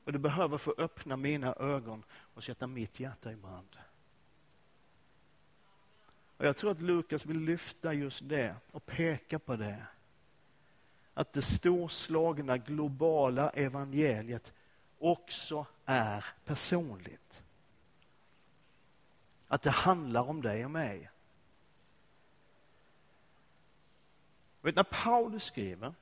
Och 0.04 0.12
det 0.12 0.20
behöver 0.20 0.58
få 0.58 0.76
öppna 0.78 1.18
mina 1.18 1.54
ögon 1.54 2.04
och 2.36 2.44
sätta 2.44 2.68
mitt 2.68 3.00
hjärta 3.00 3.32
i 3.32 3.36
brand. 3.36 3.78
Och 6.38 6.46
Jag 6.46 6.58
tror 6.58 6.72
att 6.72 6.82
Lukas 6.82 7.26
vill 7.26 7.40
lyfta 7.40 7.94
just 7.94 8.30
det 8.30 8.56
och 8.72 8.86
peka 8.86 9.40
på 9.40 9.56
det. 9.56 9.86
Att 11.14 11.34
det 11.34 11.42
storslagna 11.42 12.58
globala 12.58 13.50
evangeliet 13.50 14.54
också 15.00 15.66
är 15.86 16.26
personligt. 16.46 17.44
Att 19.48 19.62
det 19.62 19.72
handlar 19.72 20.30
om 20.30 20.42
dig 20.42 20.66
och 20.66 20.72
mig. 20.72 21.10
Vet, 24.62 24.76
när 24.76 24.84
Paulus 24.84 25.44
skriver 25.44 25.94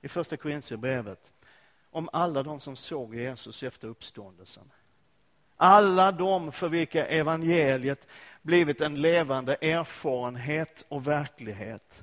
i 0.00 0.08
första 0.08 0.36
Korintierbrevet 0.36 1.32
om 1.90 2.08
alla 2.12 2.42
de 2.42 2.60
som 2.60 2.76
såg 2.76 3.14
Jesus 3.14 3.62
efter 3.62 3.88
uppståndelsen. 3.88 4.70
Alla 5.64 6.12
de 6.12 6.52
för 6.52 6.68
vilka 6.68 7.06
evangeliet 7.06 8.06
blivit 8.42 8.80
en 8.80 9.00
levande 9.00 9.54
erfarenhet 9.60 10.86
och 10.88 11.06
verklighet. 11.06 12.02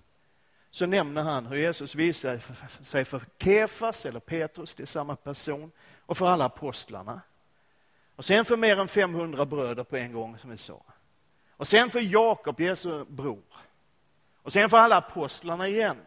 Så 0.71 0.85
nämner 0.85 1.21
han 1.21 1.45
hur 1.45 1.57
Jesus 1.57 1.95
visar 1.95 2.39
sig 2.83 3.05
för 3.05 3.21
Kefas, 3.39 4.05
eller 4.05 4.19
Petrus, 4.19 4.75
det 4.75 4.83
är 4.83 4.87
samma 4.87 5.15
person, 5.15 5.71
och 6.05 6.17
för 6.17 6.27
alla 6.27 6.45
apostlarna. 6.45 7.21
Och 8.15 8.25
sen 8.25 8.45
för 8.45 8.57
mer 8.57 8.79
än 8.79 8.87
500 8.87 9.45
bröder 9.45 9.83
på 9.83 9.97
en 9.97 10.13
gång, 10.13 10.37
som 10.37 10.49
vi 10.49 10.57
sa. 10.57 10.83
Och 11.51 11.67
sen 11.67 11.89
för 11.89 11.99
Jakob, 11.99 12.59
Jesu 12.59 13.05
bror. 13.05 13.43
Och 14.41 14.53
sen 14.53 14.69
för 14.69 14.77
alla 14.77 14.97
apostlarna 14.97 15.67
igen. 15.67 16.05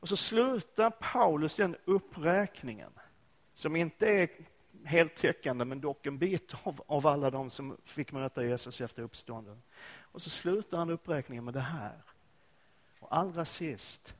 Och 0.00 0.08
så 0.08 0.16
slutar 0.16 0.90
Paulus 0.90 1.56
den 1.56 1.76
uppräkningen, 1.84 2.90
som 3.54 3.76
inte 3.76 4.08
är 4.08 4.28
Heltäckande, 4.86 5.64
men 5.64 5.80
dock 5.80 6.06
en 6.06 6.18
bit 6.18 6.54
av, 6.62 6.82
av 6.86 7.06
alla 7.06 7.30
de 7.30 7.50
som 7.50 7.76
fick 7.84 8.12
möta 8.12 8.44
Jesus 8.44 8.80
efter 8.80 9.02
uppstånden. 9.02 9.62
Och 9.98 10.22
så 10.22 10.30
slutar 10.30 10.78
han 10.78 10.90
uppräkningen 10.90 11.44
med 11.44 11.54
det 11.54 11.60
här. 11.60 12.02
Och 12.98 13.16
allra 13.16 13.44
sist, 13.44 14.14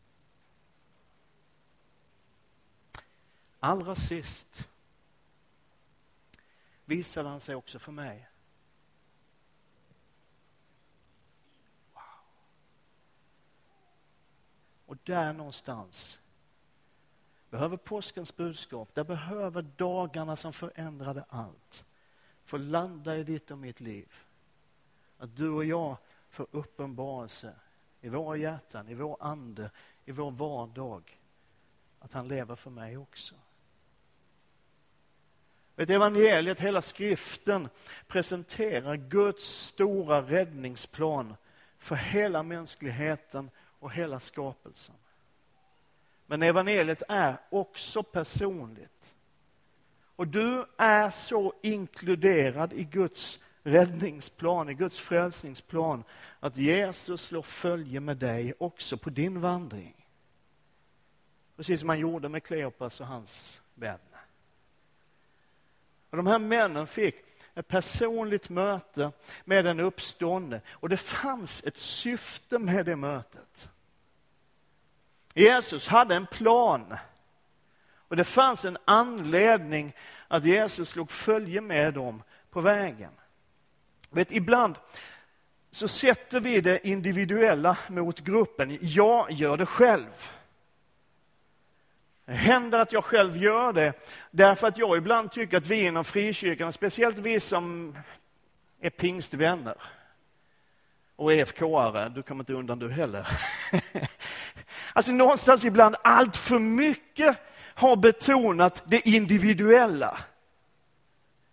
allra 3.60 3.94
sist 3.94 4.68
visade 6.84 7.28
han 7.28 7.40
sig 7.40 7.54
också 7.54 7.78
för 7.78 7.92
mig. 7.92 8.28
Wow. 11.92 12.02
Och 14.86 14.96
där 15.04 15.32
någonstans 15.32 16.20
behöver 17.50 17.76
påskens 17.76 18.36
budskap, 18.36 18.94
där 18.94 19.04
behöver 19.04 19.62
dagarna 19.62 20.36
som 20.36 20.52
förändrade 20.52 21.24
allt 21.28 21.84
få 22.44 22.56
landa 22.56 23.16
i 23.16 23.24
ditt 23.24 23.50
och 23.50 23.58
mitt 23.58 23.80
liv. 23.80 24.12
Att 25.18 25.36
du 25.36 25.48
och 25.48 25.64
jag 25.64 25.96
får 26.30 26.46
uppenbarelse 26.50 27.54
i 28.00 28.08
våra 28.08 28.36
hjärtan, 28.36 28.88
i 28.88 28.94
vår 28.94 29.16
ande, 29.20 29.70
i 30.04 30.12
vår 30.12 30.30
vardag. 30.30 31.18
Att 31.98 32.12
han 32.12 32.28
lever 32.28 32.56
för 32.56 32.70
mig 32.70 32.96
också. 32.96 33.34
Vet, 35.76 35.90
evangeliet, 35.90 36.60
hela 36.60 36.82
skriften 36.82 37.68
presenterar 38.06 38.96
Guds 38.96 39.44
stora 39.44 40.22
räddningsplan 40.22 41.34
för 41.78 41.94
hela 41.94 42.42
mänskligheten 42.42 43.50
och 43.56 43.92
hela 43.92 44.20
skapelsen. 44.20 44.94
Men 46.26 46.42
evangeliet 46.42 47.02
är 47.08 47.36
också 47.50 48.02
personligt. 48.02 49.14
Och 50.16 50.28
du 50.28 50.64
är 50.76 51.10
så 51.10 51.54
inkluderad 51.62 52.72
i 52.72 52.84
Guds 52.84 53.38
räddningsplan, 53.62 54.68
i 54.68 54.74
Guds 54.74 54.98
frälsningsplan, 54.98 56.04
att 56.40 56.56
Jesus 56.56 57.22
slår 57.22 57.42
följe 57.42 58.00
med 58.00 58.16
dig 58.16 58.54
också 58.58 58.96
på 58.96 59.10
din 59.10 59.40
vandring. 59.40 60.06
Precis 61.56 61.80
som 61.80 61.88
han 61.88 61.98
gjorde 61.98 62.28
med 62.28 62.42
Kleopas 62.42 63.00
och 63.00 63.06
hans 63.06 63.62
vän. 63.74 63.98
Och 66.10 66.16
de 66.16 66.26
här 66.26 66.38
männen 66.38 66.86
fick 66.86 67.14
ett 67.54 67.68
personligt 67.68 68.48
möte 68.48 69.12
med 69.44 69.64
den 69.64 69.80
uppståndne 69.80 70.60
och 70.70 70.88
det 70.88 70.96
fanns 70.96 71.64
ett 71.64 71.76
syfte 71.76 72.58
med 72.58 72.86
det 72.86 72.96
mötet. 72.96 73.70
Jesus 75.36 75.88
hade 75.88 76.14
en 76.14 76.26
plan. 76.26 76.96
Och 78.08 78.16
det 78.16 78.24
fanns 78.24 78.64
en 78.64 78.78
anledning 78.84 79.92
att 80.28 80.44
Jesus 80.44 80.88
slog 80.88 81.10
följe 81.10 81.60
med 81.60 81.94
dem 81.94 82.22
på 82.50 82.60
vägen. 82.60 83.10
Vet, 84.10 84.32
ibland 84.32 84.78
så 85.70 85.88
sätter 85.88 86.40
vi 86.40 86.60
det 86.60 86.88
individuella 86.88 87.76
mot 87.88 88.20
gruppen. 88.20 88.78
Jag 88.80 89.30
gör 89.30 89.56
det 89.56 89.66
själv. 89.66 90.30
Det 92.24 92.32
händer 92.32 92.78
att 92.78 92.92
jag 92.92 93.04
själv 93.04 93.36
gör 93.36 93.72
det 93.72 93.92
därför 94.30 94.66
att 94.66 94.78
jag 94.78 94.96
ibland 94.96 95.32
tycker 95.32 95.56
att 95.56 95.66
vi 95.66 95.84
inom 95.84 96.04
frikyrkan, 96.04 96.72
speciellt 96.72 97.18
vi 97.18 97.40
som 97.40 97.96
är 98.80 98.90
pingstvänner 98.90 99.76
och 101.16 101.32
EFK-are, 101.32 102.08
du 102.08 102.22
kommer 102.22 102.42
inte 102.42 102.52
undan 102.52 102.78
du 102.78 102.90
heller. 102.90 103.28
Alltså 104.96 105.12
någonstans 105.12 105.64
ibland 105.64 105.96
allt 106.04 106.36
för 106.36 106.58
mycket 106.58 107.36
har 107.74 107.96
betonat 107.96 108.82
det 108.86 109.08
individuella. 109.08 110.18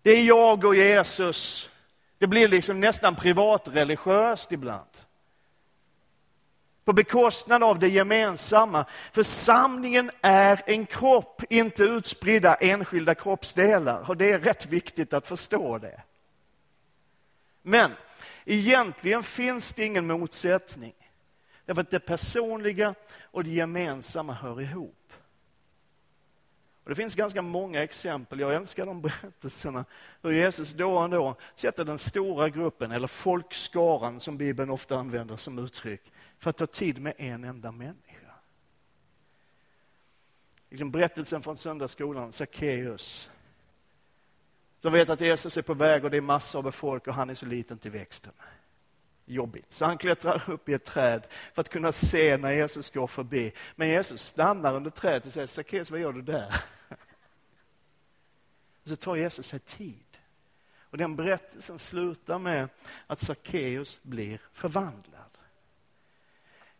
Det 0.01 0.11
är 0.11 0.23
jag 0.23 0.65
och 0.65 0.75
Jesus. 0.75 1.69
Det 2.17 2.27
blir 2.27 2.47
liksom 2.47 2.79
nästan 2.79 3.15
privatreligiöst 3.15 4.51
ibland. 4.51 4.89
På 6.85 6.93
bekostnad 6.93 7.63
av 7.63 7.79
det 7.79 7.87
gemensamma. 7.87 8.85
Församlingen 9.11 10.11
är 10.21 10.61
en 10.65 10.85
kropp, 10.85 11.41
inte 11.49 11.83
utspridda 11.83 12.55
enskilda 12.55 13.15
kroppsdelar. 13.15 14.09
Och 14.09 14.17
det 14.17 14.31
är 14.31 14.39
rätt 14.39 14.65
viktigt 14.65 15.13
att 15.13 15.27
förstå 15.27 15.77
det. 15.77 16.01
Men 17.61 17.91
egentligen 18.45 19.23
finns 19.23 19.73
det 19.73 19.85
ingen 19.85 20.07
motsättning. 20.07 20.93
Därför 21.65 21.81
att 21.81 21.91
det 21.91 21.99
personliga 21.99 22.95
och 23.21 23.43
det 23.43 23.49
gemensamma 23.49 24.33
hör 24.33 24.61
ihop. 24.61 25.13
Och 26.83 26.89
det 26.89 26.95
finns 26.95 27.15
ganska 27.15 27.41
många 27.41 27.83
exempel, 27.83 28.39
jag 28.39 28.55
älskar 28.55 28.85
de 28.85 29.01
berättelserna, 29.01 29.85
hur 30.21 30.31
Jesus 30.31 30.73
då 30.73 30.97
och 30.97 31.09
då 31.09 31.35
sätter 31.55 31.85
den 31.85 31.97
stora 31.97 32.49
gruppen, 32.49 32.91
eller 32.91 33.07
folkskaran 33.07 34.19
som 34.19 34.37
Bibeln 34.37 34.69
ofta 34.69 34.97
använder 34.97 35.37
som 35.37 35.59
uttryck, 35.59 36.11
för 36.39 36.49
att 36.49 36.57
ta 36.57 36.67
tid 36.67 37.01
med 37.01 37.13
en 37.17 37.43
enda 37.43 37.71
människa. 37.71 38.33
Liksom 40.69 40.91
berättelsen 40.91 41.41
från 41.41 41.57
söndagsskolan, 41.57 42.31
Sackeus, 42.31 43.29
som 44.79 44.93
vet 44.93 45.09
att 45.09 45.21
Jesus 45.21 45.57
är 45.57 45.61
på 45.61 45.73
väg 45.73 46.03
och 46.03 46.11
det 46.11 46.17
är 46.17 46.21
massor 46.21 46.67
av 46.67 46.71
folk 46.71 47.07
och 47.07 47.13
han 47.13 47.29
är 47.29 47.35
så 47.35 47.45
liten 47.45 47.77
till 47.77 47.91
växten 47.91 48.33
jobbigt. 49.25 49.71
Så 49.71 49.85
han 49.85 49.97
klättrar 49.97 50.49
upp 50.49 50.69
i 50.69 50.73
ett 50.73 50.85
träd 50.85 51.27
för 51.53 51.61
att 51.61 51.69
kunna 51.69 51.91
se 51.91 52.37
när 52.37 52.51
Jesus 52.51 52.89
går 52.89 53.07
förbi. 53.07 53.53
Men 53.75 53.87
Jesus 53.87 54.21
stannar 54.21 54.75
under 54.75 54.89
trädet 54.89 55.25
och 55.25 55.31
säger, 55.31 55.47
Sackeus, 55.47 55.91
vad 55.91 55.99
gör 55.99 56.13
du 56.13 56.21
där? 56.21 56.55
Och 58.83 58.89
så 58.89 58.95
tar 58.95 59.15
Jesus 59.15 59.47
sig 59.47 59.59
tid. 59.59 60.17
Och 60.79 60.97
den 60.97 61.15
berättelsen 61.15 61.79
slutar 61.79 62.39
med 62.39 62.69
att 63.07 63.19
Sackeus 63.19 63.99
blir 64.03 64.41
förvandlad. 64.53 65.37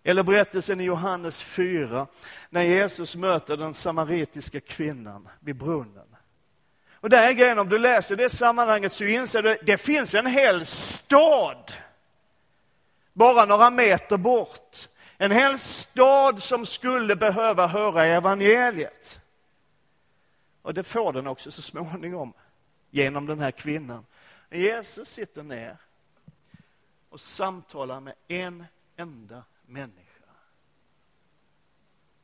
Eller 0.04 0.24
berättelsen 0.24 0.82
i 0.82 0.84
Johannes 0.84 1.42
4, 1.42 2.08
när 2.50 2.62
Jesus 2.62 3.16
möter 3.16 3.58
den 3.58 3.74
samaritiska 3.74 4.60
kvinnan 4.60 5.30
vid 5.40 5.56
brunnen. 5.56 6.16
Och 6.94 7.10
där 7.10 7.28
är 7.28 7.34
grejen, 7.34 7.60
om 7.60 7.70
du 7.70 7.78
läser 7.78 8.16
det 8.16 8.30
sammanhanget 8.30 8.94
så 8.94 9.04
inser 9.04 9.42
du 9.42 9.52
att 9.52 9.66
det 9.66 9.78
finns 9.78 10.16
en 10.16 10.26
hel 10.26 10.66
stad 10.66 11.72
bara 13.14 13.46
några 13.46 13.70
meter 13.70 14.18
bort. 14.18 14.90
En 15.18 15.32
hel 15.32 15.60
stad 15.60 16.44
som 16.44 16.66
skulle 16.66 17.16
behöva 17.16 17.68
höra 17.68 18.06
evangeliet. 18.06 19.22
Och 20.62 20.74
det 20.74 20.84
får 20.84 21.14
den 21.14 21.28
också 21.28 21.52
så 21.52 21.62
småningom 21.62 22.34
genom 22.90 23.26
den 23.26 23.40
här 23.40 23.52
kvinnan. 23.52 24.06
Jesus 24.50 25.10
sitter 25.10 25.44
ner 25.44 25.78
och 27.10 27.20
samtalar 27.20 28.00
med 28.00 28.14
en 28.28 28.66
enda 28.96 29.44
människa 29.66 30.24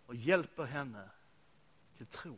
och 0.06 0.15
hjälper 0.15 0.63
henne 0.63 1.10
till 1.97 2.06
tro. 2.06 2.38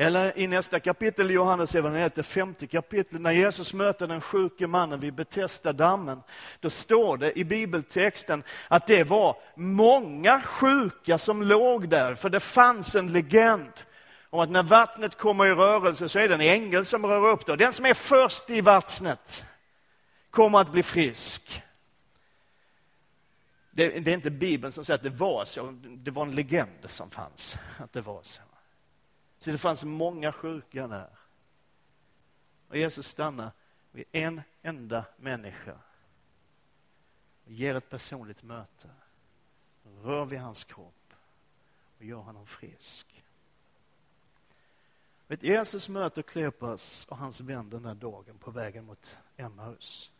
Eller 0.00 0.38
i 0.38 0.46
nästa 0.46 0.80
kapitel 0.80 1.30
i 1.30 1.34
Johannes 1.34 1.74
evangeliet, 1.74 2.14
det 2.14 2.22
femte 2.22 2.66
kapitlet, 2.66 3.22
när 3.22 3.32
Jesus 3.32 3.72
möter 3.72 4.06
den 4.06 4.20
sjuke 4.20 4.66
mannen 4.66 5.00
vid 5.00 5.14
Betesda 5.14 5.72
dammen, 5.72 6.22
då 6.60 6.70
står 6.70 7.16
det 7.16 7.38
i 7.38 7.44
bibeltexten 7.44 8.42
att 8.68 8.86
det 8.86 9.04
var 9.04 9.36
många 9.54 10.40
sjuka 10.40 11.18
som 11.18 11.42
låg 11.42 11.88
där, 11.88 12.14
för 12.14 12.30
det 12.30 12.40
fanns 12.40 12.94
en 12.94 13.12
legend 13.12 13.72
om 14.30 14.40
att 14.40 14.50
när 14.50 14.62
vattnet 14.62 15.14
kommer 15.18 15.46
i 15.46 15.54
rörelse 15.54 16.08
så 16.08 16.18
är 16.18 16.28
det 16.28 16.34
en 16.34 16.40
ängel 16.40 16.84
som 16.84 17.06
rör 17.06 17.30
upp 17.30 17.46
det. 17.46 17.56
Den 17.56 17.72
som 17.72 17.86
är 17.86 17.94
först 17.94 18.50
i 18.50 18.60
vattnet 18.60 19.44
kommer 20.30 20.60
att 20.60 20.72
bli 20.72 20.82
frisk. 20.82 21.62
Det, 23.70 23.88
det, 23.88 24.10
är 24.10 24.14
inte 24.14 24.30
Bibeln 24.30 24.72
som 24.72 24.84
säger 24.84 24.98
att 24.98 25.04
det 25.04 25.10
var 25.10 25.44
så, 25.44 25.78
det 25.82 26.10
var 26.10 26.22
en 26.22 26.34
legend 26.34 26.84
som 26.84 27.10
fanns 27.10 27.58
att 27.78 27.92
det 27.92 28.00
var 28.00 28.20
så. 28.22 28.42
Så 29.38 29.50
det 29.50 29.58
fanns 29.58 29.84
många 29.84 30.32
sjuka 30.32 30.86
där. 30.86 31.18
Och 32.68 32.76
Jesus 32.76 33.06
stannar 33.06 33.50
vid 33.90 34.04
en 34.12 34.42
enda 34.62 35.04
människa 35.16 35.78
och 37.44 37.52
ger 37.52 37.74
ett 37.74 37.90
personligt 37.90 38.42
möte. 38.42 38.90
Rör 40.02 40.24
vid 40.24 40.40
hans 40.40 40.64
kropp 40.64 41.14
och 41.98 42.04
gör 42.04 42.18
honom 42.18 42.46
frisk. 42.46 43.24
Vet, 45.26 45.42
Jesus 45.42 45.88
möter 45.88 46.22
Kleopas 46.22 47.06
och 47.06 47.16
hans 47.16 47.40
vän 47.40 47.70
den 47.70 47.82
där 47.82 47.94
dagen 47.94 48.38
på 48.38 48.50
vägen 48.50 48.84
mot 48.84 49.16
Emmaus. 49.36 50.10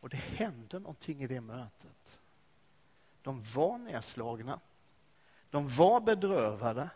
Och 0.00 0.08
det 0.08 0.16
hände 0.16 0.78
någonting 0.78 1.22
i 1.22 1.26
det 1.26 1.40
mötet. 1.40 2.20
De 3.22 3.42
var 3.42 3.78
nedslagna. 3.78 4.60
De 5.50 5.68
var 5.68 6.00
bedrövade. 6.00 6.90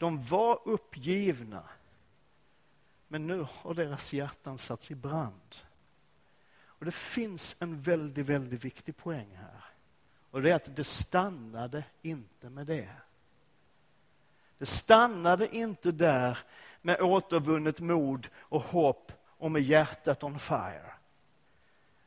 De 0.00 0.20
var 0.20 0.60
uppgivna. 0.64 1.62
Men 3.08 3.26
nu 3.26 3.46
har 3.52 3.74
deras 3.74 4.12
hjärtan 4.12 4.58
satts 4.58 4.90
i 4.90 4.94
brand. 4.94 5.56
Och 6.62 6.84
Det 6.84 6.94
finns 6.94 7.56
en 7.60 7.80
väldigt, 7.80 8.26
väldigt 8.26 8.64
viktig 8.64 8.96
poäng 8.96 9.36
här. 9.36 9.64
Och 10.30 10.42
det 10.42 10.50
är 10.50 10.54
att 10.54 10.76
det 10.76 10.84
stannade 10.84 11.84
inte 12.02 12.50
med 12.50 12.66
det. 12.66 12.88
Det 14.58 14.66
stannade 14.66 15.56
inte 15.56 15.92
där 15.92 16.38
med 16.82 17.00
återvunnet 17.00 17.80
mod 17.80 18.28
och 18.36 18.62
hopp 18.62 19.12
och 19.26 19.50
med 19.50 19.62
hjärtat 19.62 20.24
on 20.24 20.38
fire. 20.38 20.92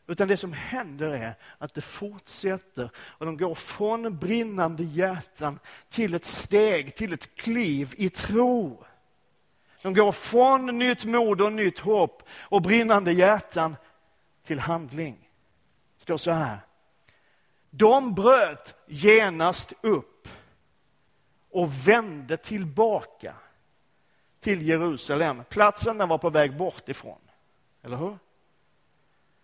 Utan 0.07 0.27
det 0.27 0.37
som 0.37 0.53
händer 0.53 1.09
är 1.09 1.35
att 1.57 1.73
det 1.73 1.81
fortsätter 1.81 2.89
och 2.97 3.25
de 3.25 3.37
går 3.37 3.55
från 3.55 4.17
brinnande 4.17 4.83
hjärtan 4.83 5.59
till 5.89 6.13
ett 6.13 6.25
steg, 6.25 6.95
till 6.95 7.13
ett 7.13 7.35
kliv 7.35 7.93
i 7.97 8.09
tro. 8.09 8.85
De 9.81 9.93
går 9.93 10.11
från 10.11 10.77
nytt 10.79 11.05
mod 11.05 11.41
och 11.41 11.53
nytt 11.53 11.79
hopp 11.79 12.23
och 12.31 12.61
brinnande 12.61 13.11
hjärtan 13.11 13.75
till 14.43 14.59
handling. 14.59 15.29
Det 15.97 16.03
står 16.03 16.17
så 16.17 16.31
här. 16.31 16.59
De 17.69 18.13
bröt 18.13 18.75
genast 18.87 19.73
upp 19.81 20.27
och 21.49 21.87
vände 21.87 22.37
tillbaka 22.37 23.35
till 24.39 24.67
Jerusalem, 24.67 25.43
platsen 25.49 25.97
de 25.97 26.09
var 26.09 26.17
på 26.17 26.29
väg 26.29 26.57
bort 26.57 26.89
ifrån. 26.89 27.19
Eller 27.83 27.97
hur? 27.97 28.17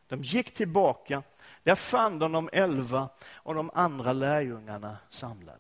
De 0.10 0.24
gick 0.24 0.54
tillbaka, 0.54 1.24
där 1.64 1.76
fann 1.76 2.20
de 2.20 2.32
de 2.32 2.50
elva 2.54 3.10
och 3.34 3.56
de 3.56 3.72
andra 3.74 4.14
lärjungarna 4.14 4.98
samlade. 5.10 5.60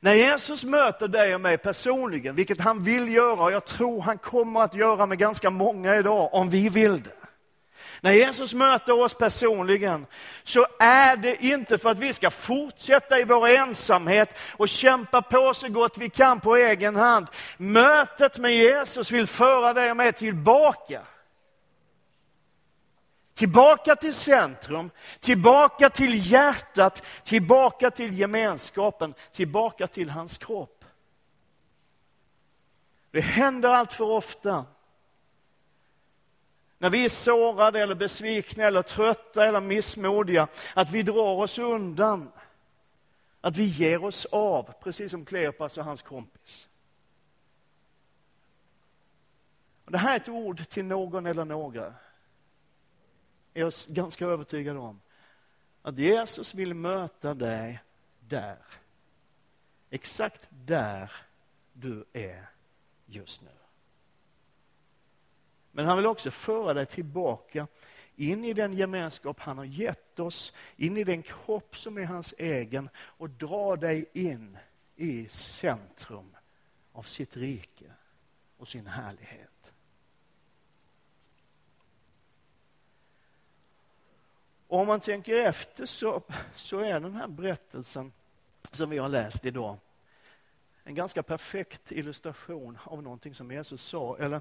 När 0.00 0.14
Jesus 0.14 0.64
möter 0.64 1.08
dig 1.08 1.34
och 1.34 1.40
mig 1.40 1.58
personligen, 1.58 2.34
vilket 2.34 2.60
han 2.60 2.84
vill 2.84 3.08
göra, 3.14 3.42
och 3.42 3.52
jag 3.52 3.64
tror 3.64 4.02
han 4.02 4.18
kommer 4.18 4.60
att 4.60 4.74
göra 4.74 5.06
med 5.06 5.18
ganska 5.18 5.50
många 5.50 5.96
idag, 5.96 6.34
om 6.34 6.50
vi 6.50 6.68
vill 6.68 7.02
det. 7.02 7.10
När 8.00 8.12
Jesus 8.12 8.54
möter 8.54 9.00
oss 9.00 9.14
personligen 9.14 10.06
så 10.44 10.66
är 10.78 11.16
det 11.16 11.44
inte 11.44 11.78
för 11.78 11.90
att 11.90 11.98
vi 11.98 12.12
ska 12.12 12.30
fortsätta 12.30 13.18
i 13.18 13.24
vår 13.24 13.48
ensamhet 13.48 14.38
och 14.56 14.68
kämpa 14.68 15.22
på 15.22 15.54
så 15.54 15.68
gott 15.68 15.98
vi 15.98 16.10
kan 16.10 16.40
på 16.40 16.56
egen 16.56 16.96
hand. 16.96 17.26
Mötet 17.56 18.38
med 18.38 18.54
Jesus 18.54 19.10
vill 19.10 19.26
föra 19.26 19.74
dig 19.74 19.90
och 19.90 19.96
mig 19.96 20.12
tillbaka 20.12 21.00
Tillbaka 23.38 23.96
till 23.96 24.14
centrum, 24.14 24.90
tillbaka 25.20 25.90
till 25.90 26.30
hjärtat, 26.32 27.02
tillbaka 27.24 27.90
till 27.90 28.18
gemenskapen, 28.18 29.14
tillbaka 29.32 29.86
till 29.86 30.10
hans 30.10 30.38
kropp. 30.38 30.84
Det 33.10 33.20
händer 33.20 33.68
allt 33.68 33.92
för 33.92 34.04
ofta. 34.04 34.64
När 36.78 36.90
vi 36.90 37.04
är 37.04 37.08
sårade 37.08 37.82
eller 37.82 37.94
besvikna 37.94 38.64
eller 38.64 38.82
trötta 38.82 39.44
eller 39.44 39.60
missmodiga, 39.60 40.48
att 40.74 40.90
vi 40.90 41.02
drar 41.02 41.42
oss 41.42 41.58
undan. 41.58 42.32
Att 43.40 43.56
vi 43.56 43.64
ger 43.64 44.04
oss 44.04 44.24
av, 44.24 44.72
precis 44.82 45.10
som 45.10 45.24
Kleopas 45.24 45.78
och 45.78 45.84
hans 45.84 46.02
kompis. 46.02 46.68
Och 49.84 49.92
det 49.92 49.98
här 49.98 50.12
är 50.12 50.16
ett 50.16 50.28
ord 50.28 50.68
till 50.68 50.84
någon 50.84 51.26
eller 51.26 51.44
några 51.44 51.94
är 53.58 53.62
jag 53.62 53.72
ganska 53.88 54.26
övertygad 54.26 54.76
om 54.76 55.00
att 55.82 55.98
Jesus 55.98 56.54
vill 56.54 56.74
möta 56.74 57.34
dig 57.34 57.80
där. 58.20 58.58
Exakt 59.90 60.42
där 60.50 61.12
du 61.72 62.04
är 62.12 62.46
just 63.06 63.42
nu. 63.42 63.50
Men 65.70 65.86
han 65.86 65.96
vill 65.96 66.06
också 66.06 66.30
föra 66.30 66.74
dig 66.74 66.86
tillbaka 66.86 67.66
in 68.16 68.44
i 68.44 68.52
den 68.52 68.72
gemenskap 68.72 69.40
han 69.40 69.58
har 69.58 69.64
gett 69.64 70.20
oss, 70.20 70.52
in 70.76 70.96
i 70.96 71.04
den 71.04 71.22
kropp 71.22 71.76
som 71.76 71.98
är 71.98 72.04
hans 72.04 72.34
egen 72.38 72.88
och 72.96 73.30
dra 73.30 73.76
dig 73.76 74.06
in 74.12 74.58
i 74.96 75.28
centrum 75.28 76.36
av 76.92 77.02
sitt 77.02 77.36
rike 77.36 77.92
och 78.56 78.68
sin 78.68 78.86
härlighet. 78.86 79.57
Och 84.68 84.80
om 84.80 84.86
man 84.86 85.00
tänker 85.00 85.34
efter 85.34 85.86
så, 85.86 86.22
så 86.54 86.80
är 86.80 87.00
den 87.00 87.14
här 87.14 87.28
berättelsen 87.28 88.12
som 88.70 88.90
vi 88.90 88.98
har 88.98 89.08
läst 89.08 89.44
idag 89.44 89.76
en 90.88 90.94
ganska 90.94 91.22
perfekt 91.22 91.92
illustration 91.92 92.78
av 92.84 93.02
någonting 93.02 93.34
som 93.34 93.52
Jesus 93.52 93.82
sa. 93.82 94.16
Eller 94.18 94.40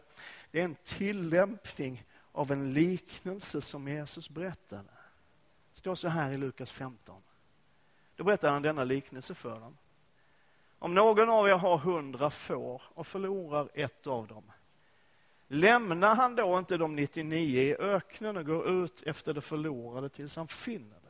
det 0.51 0.59
är 0.59 0.63
en 0.63 0.75
tillämpning 0.83 2.03
av 2.31 2.51
en 2.51 2.73
liknelse 2.73 3.61
som 3.61 3.87
Jesus 3.87 4.29
berättade. 4.29 4.83
Det 5.73 5.79
står 5.79 5.95
så 5.95 6.07
här 6.07 6.31
i 6.31 6.37
Lukas 6.37 6.71
15. 6.71 7.21
Då 8.15 8.23
berättar 8.23 8.49
han 8.49 8.61
denna 8.61 8.83
liknelse 8.83 9.35
för 9.35 9.59
dem. 9.59 9.77
Om 10.79 10.93
någon 10.93 11.29
av 11.29 11.47
er 11.47 11.53
har 11.53 11.77
hundra 11.77 12.29
får 12.29 12.81
och 12.93 13.07
förlorar 13.07 13.69
ett 13.73 14.07
av 14.07 14.27
dem, 14.27 14.51
Lämnar 15.47 16.15
han 16.15 16.35
då 16.35 16.57
inte 16.57 16.77
de 16.77 16.95
99 16.95 17.61
i 17.61 17.75
öknen 17.75 18.37
och 18.37 18.45
går 18.45 18.69
ut 18.69 19.03
efter 19.05 19.33
det 19.33 19.41
förlorade 19.41 20.09
tills 20.09 20.35
han 20.35 20.47
finner 20.47 20.95
det? 21.01 21.07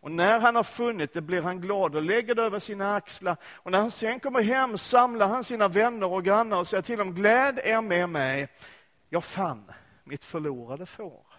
Och 0.00 0.10
när 0.10 0.40
han 0.40 0.56
har 0.56 0.62
funnit 0.62 1.12
det 1.12 1.20
blir 1.20 1.42
han 1.42 1.60
glad 1.60 1.96
och 1.96 2.02
lägger 2.02 2.34
det 2.34 2.42
över 2.42 2.58
sina 2.58 2.94
axlar. 2.94 3.36
Och 3.54 3.70
när 3.70 3.80
han 3.80 3.90
sen 3.90 4.20
kommer 4.20 4.42
hem 4.42 4.78
samlar 4.78 5.28
han 5.28 5.44
sina 5.44 5.68
vänner 5.68 6.06
och 6.06 6.24
grannar 6.24 6.58
och 6.58 6.68
säger 6.68 6.82
till 6.82 6.98
dem, 6.98 7.14
gläd 7.14 7.60
er 7.64 7.80
med 7.80 8.08
mig, 8.08 8.48
jag 9.08 9.24
fann 9.24 9.72
mitt 10.04 10.24
förlorade 10.24 10.86
får. 10.86 11.29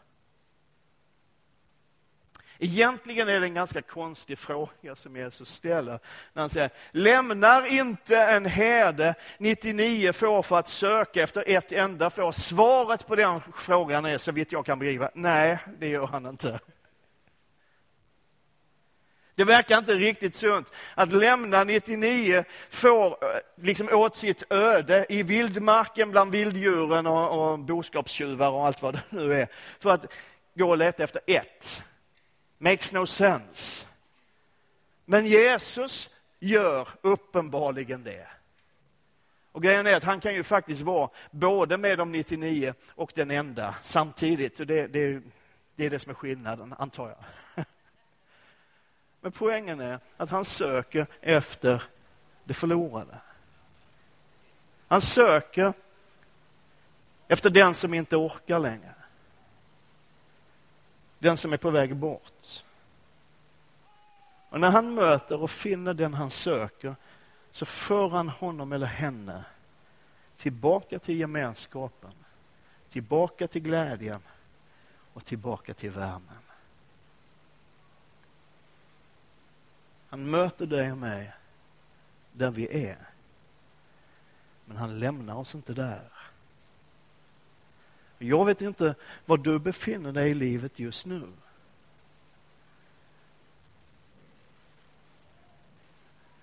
Egentligen 2.63 3.29
är 3.29 3.39
det 3.39 3.45
en 3.45 3.53
ganska 3.53 3.81
konstig 3.81 4.37
fråga 4.37 4.95
som 4.95 5.15
Jesus 5.15 5.49
ställer 5.49 5.99
när 6.33 6.41
han 6.41 6.49
säger, 6.49 6.69
lämnar 6.91 7.73
inte 7.73 8.17
en 8.17 8.45
herde 8.45 9.15
99 9.37 10.13
får 10.13 10.41
för 10.41 10.57
att 10.57 10.67
söka 10.67 11.23
efter 11.23 11.43
ett 11.47 11.71
enda 11.71 12.09
får? 12.09 12.31
Svaret 12.31 13.07
på 13.07 13.15
den 13.15 13.41
frågan 13.55 14.05
är, 14.05 14.17
så 14.17 14.31
vitt 14.31 14.51
jag 14.51 14.65
kan 14.65 14.79
begripa, 14.79 15.09
nej, 15.13 15.57
det 15.79 15.87
gör 15.87 16.07
han 16.07 16.25
inte. 16.25 16.59
Det 19.35 19.43
verkar 19.43 19.77
inte 19.77 19.93
riktigt 19.93 20.35
sunt 20.35 20.71
att 20.95 21.13
lämna 21.13 21.63
99 21.63 22.43
får 22.69 23.07
eh, 23.07 23.39
liksom 23.55 23.89
åt 23.89 24.17
sitt 24.17 24.43
öde 24.51 25.05
i 25.09 25.23
vildmarken 25.23 26.11
bland 26.11 26.31
vilddjuren 26.31 27.07
och, 27.07 27.51
och 27.51 27.59
boskapstjuvar 27.59 28.51
och 28.51 28.65
allt 28.65 28.81
vad 28.81 28.93
det 28.93 29.01
nu 29.09 29.33
är, 29.33 29.47
för 29.79 29.89
att 29.89 30.13
gå 30.55 30.69
och 30.69 30.77
leta 30.77 31.03
efter 31.03 31.21
ett. 31.27 31.83
Makes 32.63 32.93
no 32.93 33.05
sense. 33.05 33.85
Men 35.05 35.25
Jesus 35.25 36.09
gör 36.39 36.87
uppenbarligen 37.01 38.03
det. 38.03 38.27
Och 39.51 39.63
grejen 39.63 39.87
är 39.87 39.93
att 39.93 40.03
han 40.03 40.19
kan 40.19 40.33
ju 40.33 40.43
faktiskt 40.43 40.81
vara 40.81 41.09
både 41.31 41.77
med 41.77 41.97
de 41.97 42.11
99 42.11 42.73
och 42.89 43.11
den 43.15 43.31
enda 43.31 43.75
samtidigt. 43.81 44.57
Det, 44.57 44.87
det, 44.87 45.21
det 45.75 45.85
är 45.85 45.89
det 45.89 45.99
som 45.99 46.09
är 46.09 46.13
skillnaden, 46.13 46.75
antar 46.77 47.09
jag. 47.09 47.65
Men 49.21 49.31
poängen 49.31 49.79
är 49.79 49.99
att 50.17 50.29
han 50.29 50.45
söker 50.45 51.07
efter 51.21 51.83
det 52.43 52.53
förlorade. 52.53 53.17
Han 54.87 55.01
söker 55.01 55.73
efter 57.27 57.49
den 57.49 57.73
som 57.73 57.93
inte 57.93 58.15
orkar 58.15 58.59
längre. 58.59 59.00
Den 61.21 61.37
som 61.37 61.53
är 61.53 61.57
på 61.57 61.69
väg 61.69 61.95
bort. 61.95 62.63
Och 64.49 64.59
när 64.59 64.69
han 64.69 64.93
möter 64.93 65.41
och 65.41 65.51
finner 65.51 65.93
den 65.93 66.13
han 66.13 66.29
söker 66.29 66.95
så 67.51 67.65
för 67.65 68.09
han 68.09 68.29
honom 68.29 68.71
eller 68.71 68.85
henne 68.85 69.45
tillbaka 70.37 70.99
till 70.99 71.19
gemenskapen, 71.19 72.11
tillbaka 72.89 73.47
till 73.47 73.61
glädjen 73.61 74.21
och 75.13 75.25
tillbaka 75.25 75.73
till 75.73 75.91
värmen. 75.91 76.41
Han 80.09 80.29
möter 80.29 80.65
dig 80.65 80.91
och 80.91 80.97
mig 80.97 81.31
där 82.31 82.51
vi 82.51 82.87
är. 82.89 82.97
Men 84.65 84.77
han 84.77 84.99
lämnar 84.99 85.35
oss 85.35 85.55
inte 85.55 85.73
där. 85.73 86.20
Jag 88.23 88.45
vet 88.45 88.61
inte 88.61 88.95
var 89.25 89.37
du 89.37 89.59
befinner 89.59 90.11
dig 90.11 90.31
i 90.31 90.33
livet 90.33 90.79
just 90.79 91.05
nu. 91.05 91.27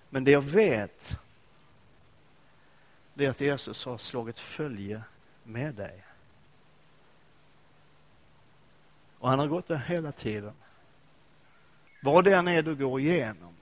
Men 0.09 0.23
det 0.23 0.31
jag 0.31 0.41
vet 0.41 1.19
det 3.13 3.25
är 3.25 3.29
att 3.29 3.41
Jesus 3.41 3.85
har 3.85 3.97
slagit 3.97 4.39
följe 4.39 5.03
med 5.43 5.75
dig. 5.75 6.03
Och 9.19 9.29
han 9.29 9.39
har 9.39 9.47
gått 9.47 9.67
där 9.67 9.77
hela 9.77 10.11
tiden. 10.11 10.53
Vad 12.01 12.23
det 12.23 12.35
än 12.35 12.47
är 12.47 12.61
du 12.61 12.75
går 12.75 12.99
igenom. 12.99 13.55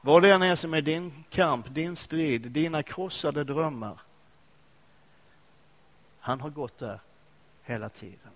Vad 0.00 0.22
det 0.22 0.32
än 0.32 0.42
är 0.42 0.56
som 0.56 0.74
är 0.74 0.82
din 0.82 1.24
kamp, 1.30 1.74
din 1.74 1.96
strid, 1.96 2.50
dina 2.50 2.82
krossade 2.82 3.44
drömmar. 3.44 4.00
Han 6.28 6.40
har 6.40 6.50
gått 6.50 6.78
där 6.78 7.00
hela 7.62 7.88
tiden. 7.88 8.32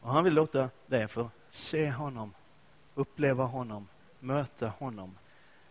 Och 0.00 0.12
han 0.12 0.24
vill 0.24 0.34
låta 0.34 0.70
dig 0.86 1.08
få 1.08 1.30
se 1.50 1.90
honom, 1.90 2.34
uppleva 2.94 3.44
honom, 3.44 3.88
möta 4.20 4.68
honom 4.68 5.18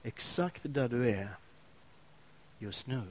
exakt 0.04 0.62
där 0.64 0.90
du 0.90 1.10
är 1.10 1.30
just 2.60 2.88
nu. 2.88 3.08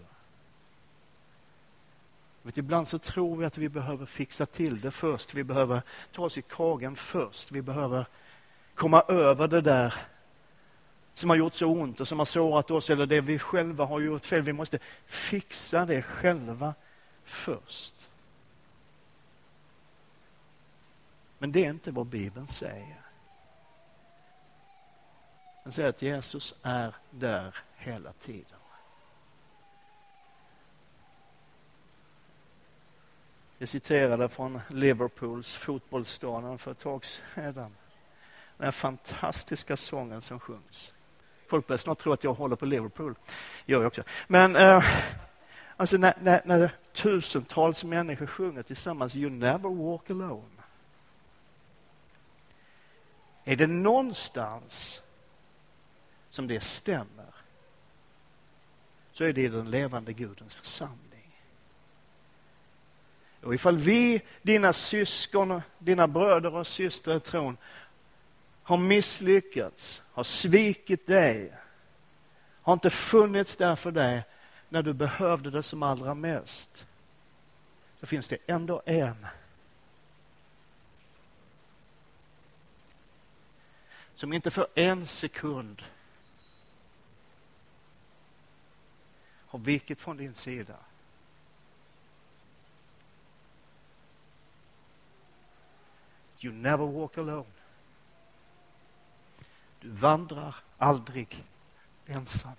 Vet, 2.42 2.58
ibland 2.58 2.88
så 2.88 2.98
tror 2.98 3.36
vi 3.36 3.44
att 3.44 3.58
vi 3.58 3.68
behöver 3.68 4.06
fixa 4.06 4.46
till 4.46 4.80
det 4.80 4.90
först. 4.90 5.34
Vi 5.34 5.44
behöver 5.44 5.82
ta 6.12 6.22
oss 6.22 6.38
i 6.38 6.42
kragen 6.42 6.96
först. 6.96 7.52
Vi 7.52 7.62
behöver 7.62 8.06
komma 8.74 9.02
över 9.08 9.48
det 9.48 9.60
där 9.60 9.94
som 11.14 11.30
har 11.30 11.36
gjort 11.36 11.54
så 11.54 11.66
ont 11.66 12.00
och 12.00 12.08
som 12.08 12.18
har 12.18 12.26
sårat 12.26 12.70
oss 12.70 12.90
eller 12.90 13.06
det 13.06 13.20
vi 13.20 13.38
själva 13.38 13.84
har 13.84 14.00
gjort 14.00 14.24
fel. 14.24 14.42
Vi 14.42 14.52
måste 14.52 14.78
fixa 15.06 15.86
det 15.86 16.02
själva 16.02 16.74
först. 17.24 18.08
Men 21.38 21.52
det 21.52 21.64
är 21.64 21.70
inte 21.70 21.90
vad 21.90 22.06
Bibeln 22.06 22.46
säger. 22.46 23.00
Den 25.62 25.72
säger 25.72 25.88
att 25.88 26.02
Jesus 26.02 26.54
är 26.62 26.94
där 27.10 27.56
hela 27.76 28.12
tiden. 28.12 28.58
Jag 33.58 33.68
citerade 33.68 34.28
från 34.28 34.60
Liverpools 34.68 35.54
fotbollsstadion 35.54 36.58
för 36.58 36.70
ett 36.70 36.78
tag 36.78 37.04
sedan. 37.04 37.76
Den 38.56 38.64
här 38.64 38.70
fantastiska 38.70 39.76
sången 39.76 40.20
som 40.20 40.40
sjungs. 40.40 40.93
Folk 41.54 41.66
börjar 41.66 41.78
snart 41.78 41.98
tro 41.98 42.12
att 42.12 42.24
jag 42.24 42.34
håller 42.34 42.56
på 42.56 42.66
Liverpool. 42.66 43.14
gör 43.66 43.78
jag 43.78 43.86
också. 43.86 44.02
Men 44.26 44.56
eh, 44.56 44.84
alltså 45.76 45.96
när, 45.96 46.14
när, 46.20 46.42
när, 46.44 46.70
tusentals 46.92 47.84
människor 47.84 48.26
sjunger 48.26 48.62
tillsammans 48.62 49.16
You 49.16 49.30
never 49.30 49.68
walk 49.68 50.10
alone. 50.10 50.62
Är 53.44 53.56
det 53.56 53.66
någonstans 53.66 55.02
som 56.30 56.46
det 56.46 56.60
stämmer 56.60 57.34
så 59.12 59.24
är 59.24 59.32
det 59.32 59.42
i 59.42 59.48
den 59.48 59.70
levande 59.70 60.12
Gudens 60.12 60.54
församling. 60.54 61.40
Och 63.42 63.54
ifall 63.54 63.76
vi, 63.76 64.22
dina 64.42 64.72
syskon, 64.72 65.62
dina 65.78 66.08
bröder 66.08 66.54
och 66.54 66.66
systrar 66.66 67.16
i 67.16 67.20
tron 67.20 67.56
har 68.64 68.76
misslyckats, 68.76 70.02
har 70.12 70.24
svikit 70.24 71.06
dig, 71.06 71.52
har 72.62 72.72
inte 72.72 72.90
funnits 72.90 73.56
där 73.56 73.76
för 73.76 73.90
dig 73.90 74.22
när 74.68 74.82
du 74.82 74.92
behövde 74.92 75.50
det 75.50 75.62
som 75.62 75.82
allra 75.82 76.14
mest, 76.14 76.86
så 78.00 78.06
finns 78.06 78.28
det 78.28 78.38
ändå 78.46 78.82
en 78.86 79.26
som 84.14 84.32
inte 84.32 84.50
för 84.50 84.66
en 84.74 85.06
sekund 85.06 85.82
har 89.46 89.58
vikit 89.58 90.00
från 90.00 90.16
din 90.16 90.34
sida. 90.34 90.76
You 96.40 96.52
never 96.52 96.86
walk 96.86 97.18
alone. 97.18 97.44
Du 99.84 99.90
vandrar 99.90 100.54
aldrig 100.78 101.44
ensam. 102.06 102.52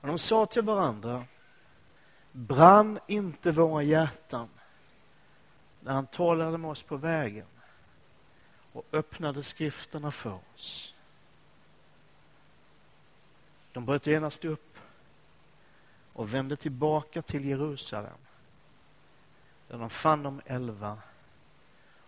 Och 0.00 0.08
de 0.08 0.18
sa 0.18 0.46
till 0.46 0.62
varandra, 0.62 1.24
brann 2.32 2.98
inte 3.06 3.52
våra 3.52 3.82
hjärtan 3.82 4.48
när 5.80 5.92
han 5.92 6.06
talade 6.06 6.58
med 6.58 6.70
oss 6.70 6.82
på 6.82 6.96
vägen 6.96 7.46
och 8.72 8.84
öppnade 8.92 9.42
skrifterna 9.42 10.10
för 10.10 10.38
oss. 10.54 10.94
De 13.72 13.84
bröt 13.84 14.06
genast 14.06 14.44
upp 14.44 14.78
och 16.12 16.34
vände 16.34 16.56
tillbaka 16.56 17.22
till 17.22 17.44
Jerusalem 17.44 18.23
där 19.74 19.78
de 19.80 19.90
fann 19.90 20.22
de 20.22 20.40
elva 20.46 20.98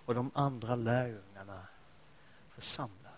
och 0.05 0.15
de 0.15 0.31
andra 0.35 0.75
lärjungarna 0.75 1.67
församlade. 2.55 3.17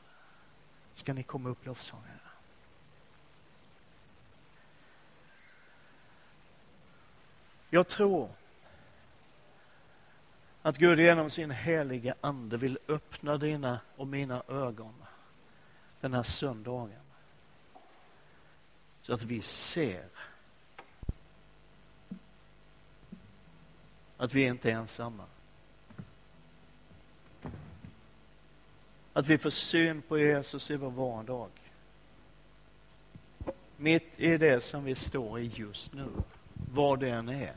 Ska 0.93 1.13
ni 1.13 1.23
komma 1.23 1.49
upp 1.49 1.67
lovsångarna? 1.67 2.31
Jag 7.71 7.89
tror 7.89 8.31
att 10.63 10.77
Gud 10.77 11.01
genom 11.01 11.31
sin 11.31 11.51
heliga 11.51 12.15
ande 12.21 12.57
vill 12.57 12.79
öppna 12.89 13.39
dina 13.39 13.81
och 13.97 14.07
mina 14.07 14.43
ögon 14.49 14.95
den 16.01 16.15
här 16.15 16.23
söndagen. 16.23 17.03
Så 19.03 19.15
att 19.15 19.23
vi 19.23 19.43
ser 19.43 20.09
att 24.19 24.35
vi 24.35 24.47
inte 24.47 24.71
är 24.71 24.75
ensamma. 24.75 25.25
Att 29.13 29.27
vi 29.27 29.39
får 29.39 29.51
syn 29.51 30.03
på 30.03 30.19
Jesus 30.19 30.71
i 30.71 30.77
vår 30.77 30.91
vardag. 30.91 31.49
Mitt 33.77 34.21
i 34.21 34.39
det 34.39 34.61
som 34.61 34.85
vi 34.85 34.95
står 34.95 35.41
i 35.41 35.47
just 35.47 35.95
nu, 35.95 36.07
vad 36.73 37.01
det 37.01 37.11
än 37.11 37.29
är. 37.29 37.55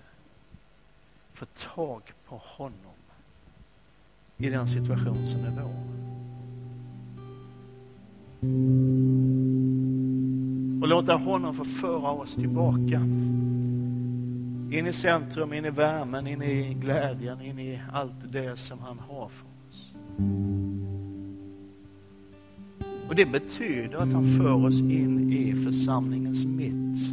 Få 1.33 1.45
tag 1.45 2.13
på 2.25 2.41
honom 2.43 2.93
i 4.37 4.49
den 4.49 4.67
situation 4.67 5.27
som 5.27 5.45
är 5.45 5.61
vår. 5.61 6.11
Och 10.81 10.87
låta 10.87 11.15
honom 11.15 11.55
få 11.55 11.65
föra 11.65 12.11
oss 12.11 12.35
tillbaka 12.35 13.01
in 14.71 14.87
i 14.87 14.93
centrum, 14.93 15.53
in 15.53 15.65
i 15.65 15.69
värmen, 15.69 16.27
in 16.27 16.41
i 16.41 16.73
glädjen, 16.73 17.41
in 17.41 17.59
i 17.59 17.79
allt 17.93 18.31
det 18.31 18.59
som 18.59 18.79
han 18.79 18.99
har 18.99 19.29
för 19.29 19.45
oss. 19.69 19.93
Och 23.09 23.15
det 23.15 23.25
betyder 23.25 23.97
att 23.97 24.13
han 24.13 24.37
för 24.37 24.65
oss 24.65 24.79
in 24.79 25.33
i 25.33 25.55
församlingens 25.55 26.45
mitt. 26.45 27.09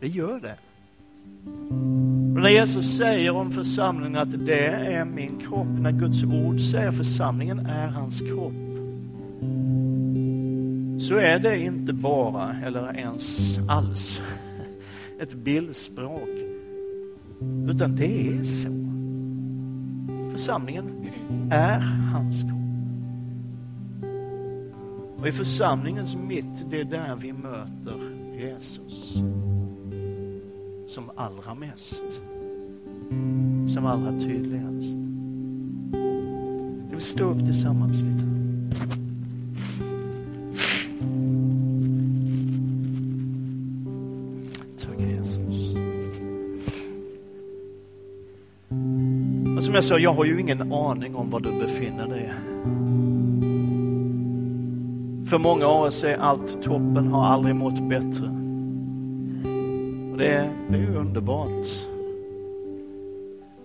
Det 0.00 0.08
gör 0.08 0.40
det. 0.40 0.56
Och 2.34 2.42
när 2.42 2.50
Jesus 2.50 2.96
säger 2.96 3.30
om 3.30 3.50
församlingen 3.50 4.16
att 4.16 4.46
det 4.46 4.66
är 4.68 5.04
min 5.04 5.38
kropp, 5.38 5.68
när 5.80 5.92
Guds 5.92 6.24
ord 6.24 6.60
säger 6.60 6.90
församlingen 6.92 7.66
är 7.66 7.88
hans 7.88 8.20
kropp, 8.20 8.52
så 11.00 11.16
är 11.16 11.38
det 11.38 11.58
inte 11.58 11.92
bara, 11.92 12.56
eller 12.66 12.96
ens 12.96 13.58
alls, 13.68 14.22
ett 15.20 15.34
bildspråk. 15.34 16.28
Utan 17.68 17.96
det 17.96 18.28
är 18.28 18.42
så. 18.42 18.68
Församlingen 20.32 20.84
är 21.50 21.78
hans 22.12 22.42
kropp. 22.42 22.52
Och 25.18 25.28
i 25.28 25.32
församlingens 25.32 26.16
mitt, 26.16 26.70
det 26.70 26.80
är 26.80 26.84
där 26.84 27.16
vi 27.16 27.32
möter 27.32 27.94
Jesus. 28.38 29.14
Som 30.86 31.10
allra 31.16 31.54
mest. 31.54 32.04
Som 33.74 33.86
allra 33.86 34.10
tydligast. 34.20 34.96
Vi 36.90 37.00
står 37.00 37.00
stå 37.00 37.24
upp 37.24 37.44
tillsammans 37.44 38.02
lite. 38.02 38.27
Jag 49.78 49.84
sa, 49.84 49.98
jag 49.98 50.12
har 50.12 50.24
ju 50.24 50.40
ingen 50.40 50.72
aning 50.72 51.14
om 51.14 51.30
var 51.30 51.40
du 51.40 51.50
befinner 51.60 52.08
dig. 52.08 52.32
För 55.30 55.38
många 55.38 55.66
av 55.66 55.82
oss 55.82 56.04
är 56.04 56.16
allt 56.16 56.62
toppen, 56.62 57.08
har 57.08 57.26
aldrig 57.26 57.54
mått 57.54 57.88
bättre. 57.88 58.26
Och 60.12 60.18
det, 60.18 60.26
är, 60.26 60.48
det 60.68 60.76
är 60.76 60.80
ju 60.80 60.96
underbart. 60.96 61.48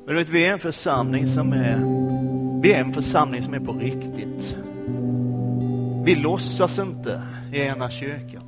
Men 0.05 0.15
du 0.15 0.23
vet, 0.23 0.29
vi 0.29 0.45
är 0.45 0.53
en 0.53 0.59
församling 0.59 1.27
som 1.27 1.53
är, 1.53 1.77
vi 2.61 2.73
är 2.73 2.79
en 2.79 2.93
församling 2.93 3.43
som 3.43 3.53
är 3.53 3.59
på 3.59 3.73
riktigt. 3.73 4.57
Vi 6.05 6.15
låtsas 6.15 6.79
inte 6.79 7.21
i 7.53 7.59
ena 7.59 7.89
kyrkan. 7.89 8.43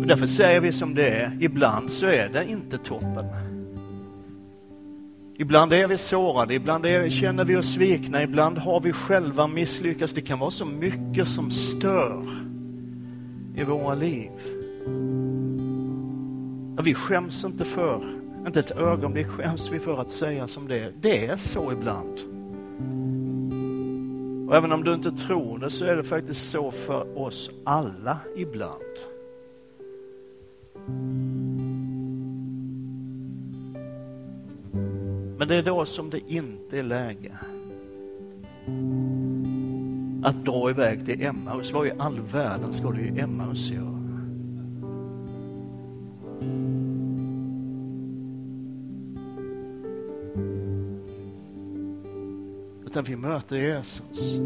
Och 0.00 0.06
därför 0.06 0.26
säger 0.26 0.60
vi 0.60 0.72
som 0.72 0.94
det 0.94 1.08
är, 1.08 1.38
ibland 1.40 1.90
så 1.90 2.06
är 2.06 2.28
det 2.28 2.50
inte 2.50 2.78
toppen. 2.78 3.45
Ibland 5.38 5.72
är 5.72 5.86
vi 5.86 5.98
sårade, 5.98 6.54
ibland 6.54 6.86
är, 6.86 7.10
känner 7.10 7.44
vi 7.44 7.56
oss 7.56 7.72
svikna, 7.72 8.22
ibland 8.22 8.58
har 8.58 8.80
vi 8.80 8.92
själva 8.92 9.46
misslyckats. 9.46 10.12
Det 10.12 10.20
kan 10.20 10.38
vara 10.38 10.50
så 10.50 10.64
mycket 10.64 11.28
som 11.28 11.50
stör 11.50 12.24
i 13.56 13.64
våra 13.64 13.94
liv. 13.94 14.30
Vi 16.82 16.94
skäms 16.94 17.44
inte 17.44 17.64
för, 17.64 18.16
inte 18.46 18.60
ett 18.60 18.70
ögonblick 18.70 19.26
skäms 19.26 19.70
vi 19.72 19.78
för 19.78 20.00
att 20.00 20.10
säga 20.10 20.48
som 20.48 20.68
det 20.68 20.78
är. 20.78 20.92
Det 21.00 21.26
är 21.26 21.36
så 21.36 21.72
ibland. 21.72 22.18
Och 24.48 24.56
även 24.56 24.72
om 24.72 24.84
du 24.84 24.94
inte 24.94 25.12
tror 25.12 25.58
det 25.58 25.70
så 25.70 25.84
är 25.84 25.96
det 25.96 26.04
faktiskt 26.04 26.50
så 26.50 26.70
för 26.70 27.18
oss 27.18 27.50
alla 27.64 28.18
ibland. 28.36 28.82
Men 35.38 35.48
det 35.48 35.54
är 35.54 35.62
då 35.62 35.84
som 35.84 36.10
det 36.10 36.20
inte 36.32 36.78
är 36.78 36.82
läge 36.82 37.38
att 40.22 40.44
dra 40.44 40.70
iväg 40.70 41.04
till 41.04 41.22
Emmaus. 41.22 41.72
Vad 41.72 41.86
i 41.86 41.92
all 41.98 42.20
världen 42.20 42.72
ska 42.72 42.90
du 42.90 43.00
i 43.00 43.20
Emmaus 43.20 43.70
göra? 43.70 43.96
Utan 52.86 53.04
vi 53.04 53.16
möter 53.16 53.56
Jesus. 53.56 54.36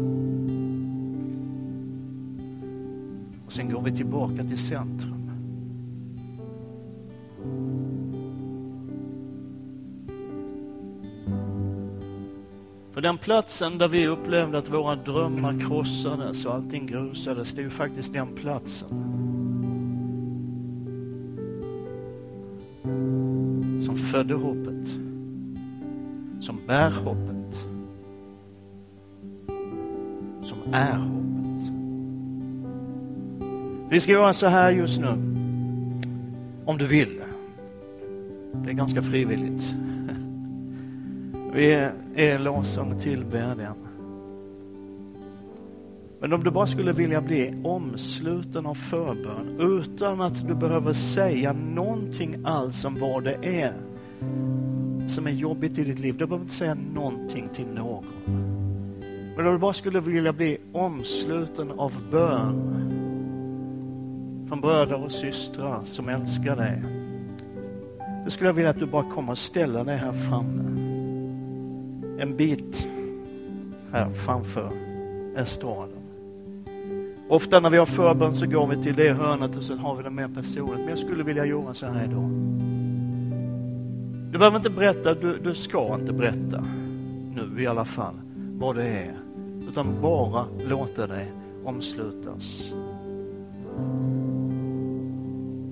Och 3.45 3.53
sen 3.53 3.69
går 3.69 3.81
vi 3.81 3.95
tillbaka 3.95 4.43
till 4.43 4.57
centrum. 4.57 5.20
För 13.01 13.07
den 13.07 13.17
platsen 13.17 13.77
där 13.77 13.87
vi 13.87 14.07
upplevde 14.07 14.57
att 14.57 14.69
våra 14.69 14.95
drömmar 14.95 15.59
krossades 15.67 16.45
och 16.45 16.53
allting 16.53 16.85
grusades, 16.87 17.53
det 17.53 17.61
är 17.61 17.63
ju 17.63 17.69
faktiskt 17.69 18.13
den 18.13 18.35
platsen 18.35 18.87
som 23.85 23.97
födde 23.97 24.33
hoppet, 24.33 24.87
som 26.41 26.59
bär 26.67 26.91
hoppet, 26.91 27.65
som 30.43 30.73
är 30.73 30.97
hoppet. 30.97 31.73
Vi 33.89 33.99
ska 33.99 34.11
göra 34.11 34.33
så 34.33 34.47
här 34.47 34.71
just 34.71 34.99
nu, 34.99 35.07
om 36.65 36.77
du 36.77 36.87
vill. 36.87 37.21
Det 38.53 38.69
är 38.69 38.73
ganska 38.73 39.01
frivilligt. 39.01 39.73
Vi 41.53 41.89
är 42.15 42.39
lovsång 42.39 42.91
och 42.91 43.01
tillbedjan. 43.01 43.75
Men 46.19 46.33
om 46.33 46.43
du 46.43 46.51
bara 46.51 46.67
skulle 46.67 46.93
vilja 46.93 47.21
bli 47.21 47.61
omsluten 47.63 48.65
av 48.65 48.75
förbön 48.75 49.59
utan 49.59 50.21
att 50.21 50.47
du 50.47 50.55
behöver 50.55 50.93
säga 50.93 51.53
någonting 51.53 52.45
alls 52.45 52.85
om 52.85 52.95
vad 52.95 53.23
det 53.23 53.37
är 53.41 53.73
som 55.07 55.27
är 55.27 55.31
jobbigt 55.31 55.77
i 55.77 55.83
ditt 55.83 55.99
liv. 55.99 56.17
Du 56.17 56.25
behöver 56.25 56.43
inte 56.43 56.55
säga 56.55 56.77
någonting 56.93 57.49
till 57.53 57.67
någon. 57.67 58.05
Men 59.37 59.47
om 59.47 59.53
du 59.53 59.59
bara 59.59 59.73
skulle 59.73 59.99
vilja 59.99 60.33
bli 60.33 60.57
omsluten 60.73 61.71
av 61.71 61.93
bön 62.11 62.87
från 64.47 64.61
bröder 64.61 65.03
och 65.03 65.11
systrar 65.11 65.81
som 65.85 66.09
älskar 66.09 66.55
dig. 66.55 66.83
Då 68.23 68.29
skulle 68.29 68.49
jag 68.49 68.53
vilja 68.53 68.69
att 68.69 68.79
du 68.79 68.85
bara 68.85 69.03
kommer 69.03 69.31
och 69.31 69.37
ställer 69.37 69.83
dig 69.83 69.97
här 69.97 70.13
framme 70.13 70.90
en 72.21 72.37
bit 72.37 72.87
här 73.91 74.09
framför 74.09 74.71
estraden. 75.35 75.97
Ofta 77.29 77.59
när 77.59 77.69
vi 77.69 77.77
har 77.77 77.85
förbön 77.85 78.35
så 78.35 78.45
går 78.45 78.67
vi 78.67 78.83
till 78.83 78.95
det 78.95 79.13
hörnet 79.13 79.57
och 79.57 79.63
så 79.63 79.75
har 79.75 79.95
vi 79.95 80.03
det 80.03 80.09
mer 80.09 80.27
personligt. 80.27 80.79
Men 80.79 80.89
jag 80.89 80.99
skulle 80.99 81.23
vilja 81.23 81.45
göra 81.45 81.73
så 81.73 81.85
här 81.85 82.03
idag. 82.03 82.29
Du 84.31 84.37
behöver 84.37 84.57
inte 84.57 84.69
berätta, 84.69 85.13
du, 85.13 85.37
du 85.37 85.55
ska 85.55 85.95
inte 85.95 86.13
berätta 86.13 86.63
nu 87.35 87.63
i 87.63 87.67
alla 87.67 87.85
fall 87.85 88.13
vad 88.59 88.75
det 88.75 88.87
är. 88.87 89.13
Utan 89.69 90.01
bara 90.01 90.45
låta 90.69 91.07
dig 91.07 91.31
omslutas. 91.65 92.71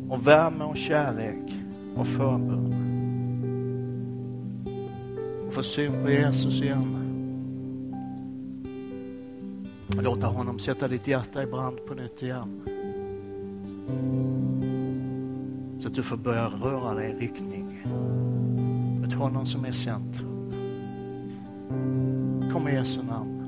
Och 0.10 0.28
värme 0.28 0.64
och 0.64 0.78
kärlek 0.78 1.54
och 1.96 2.08
förbön 2.08 2.79
och 5.50 5.56
få 5.56 5.64
syn 5.64 6.04
på 6.04 6.12
Jesus 6.12 6.62
igen. 6.62 6.96
Låta 10.02 10.28
honom 10.28 10.60
sätta 10.60 10.88
ditt 10.88 11.08
hjärta 11.08 11.44
i 11.44 11.46
brand 11.46 11.86
på 11.88 11.94
nytt 11.94 12.24
igen. 12.24 12.62
Så 15.82 15.88
att 15.88 15.96
du 15.96 16.04
får 16.04 16.18
börja 16.18 16.46
röra 16.46 16.94
dig 16.94 17.12
i 17.12 17.14
riktning 17.14 17.84
mot 19.02 19.14
honom 19.14 19.46
som 19.46 19.66
är 19.66 19.72
centrum. 19.72 20.52
Kom 22.54 22.68
i 22.68 22.74
Jesu 22.74 23.04
namn. 23.04 23.39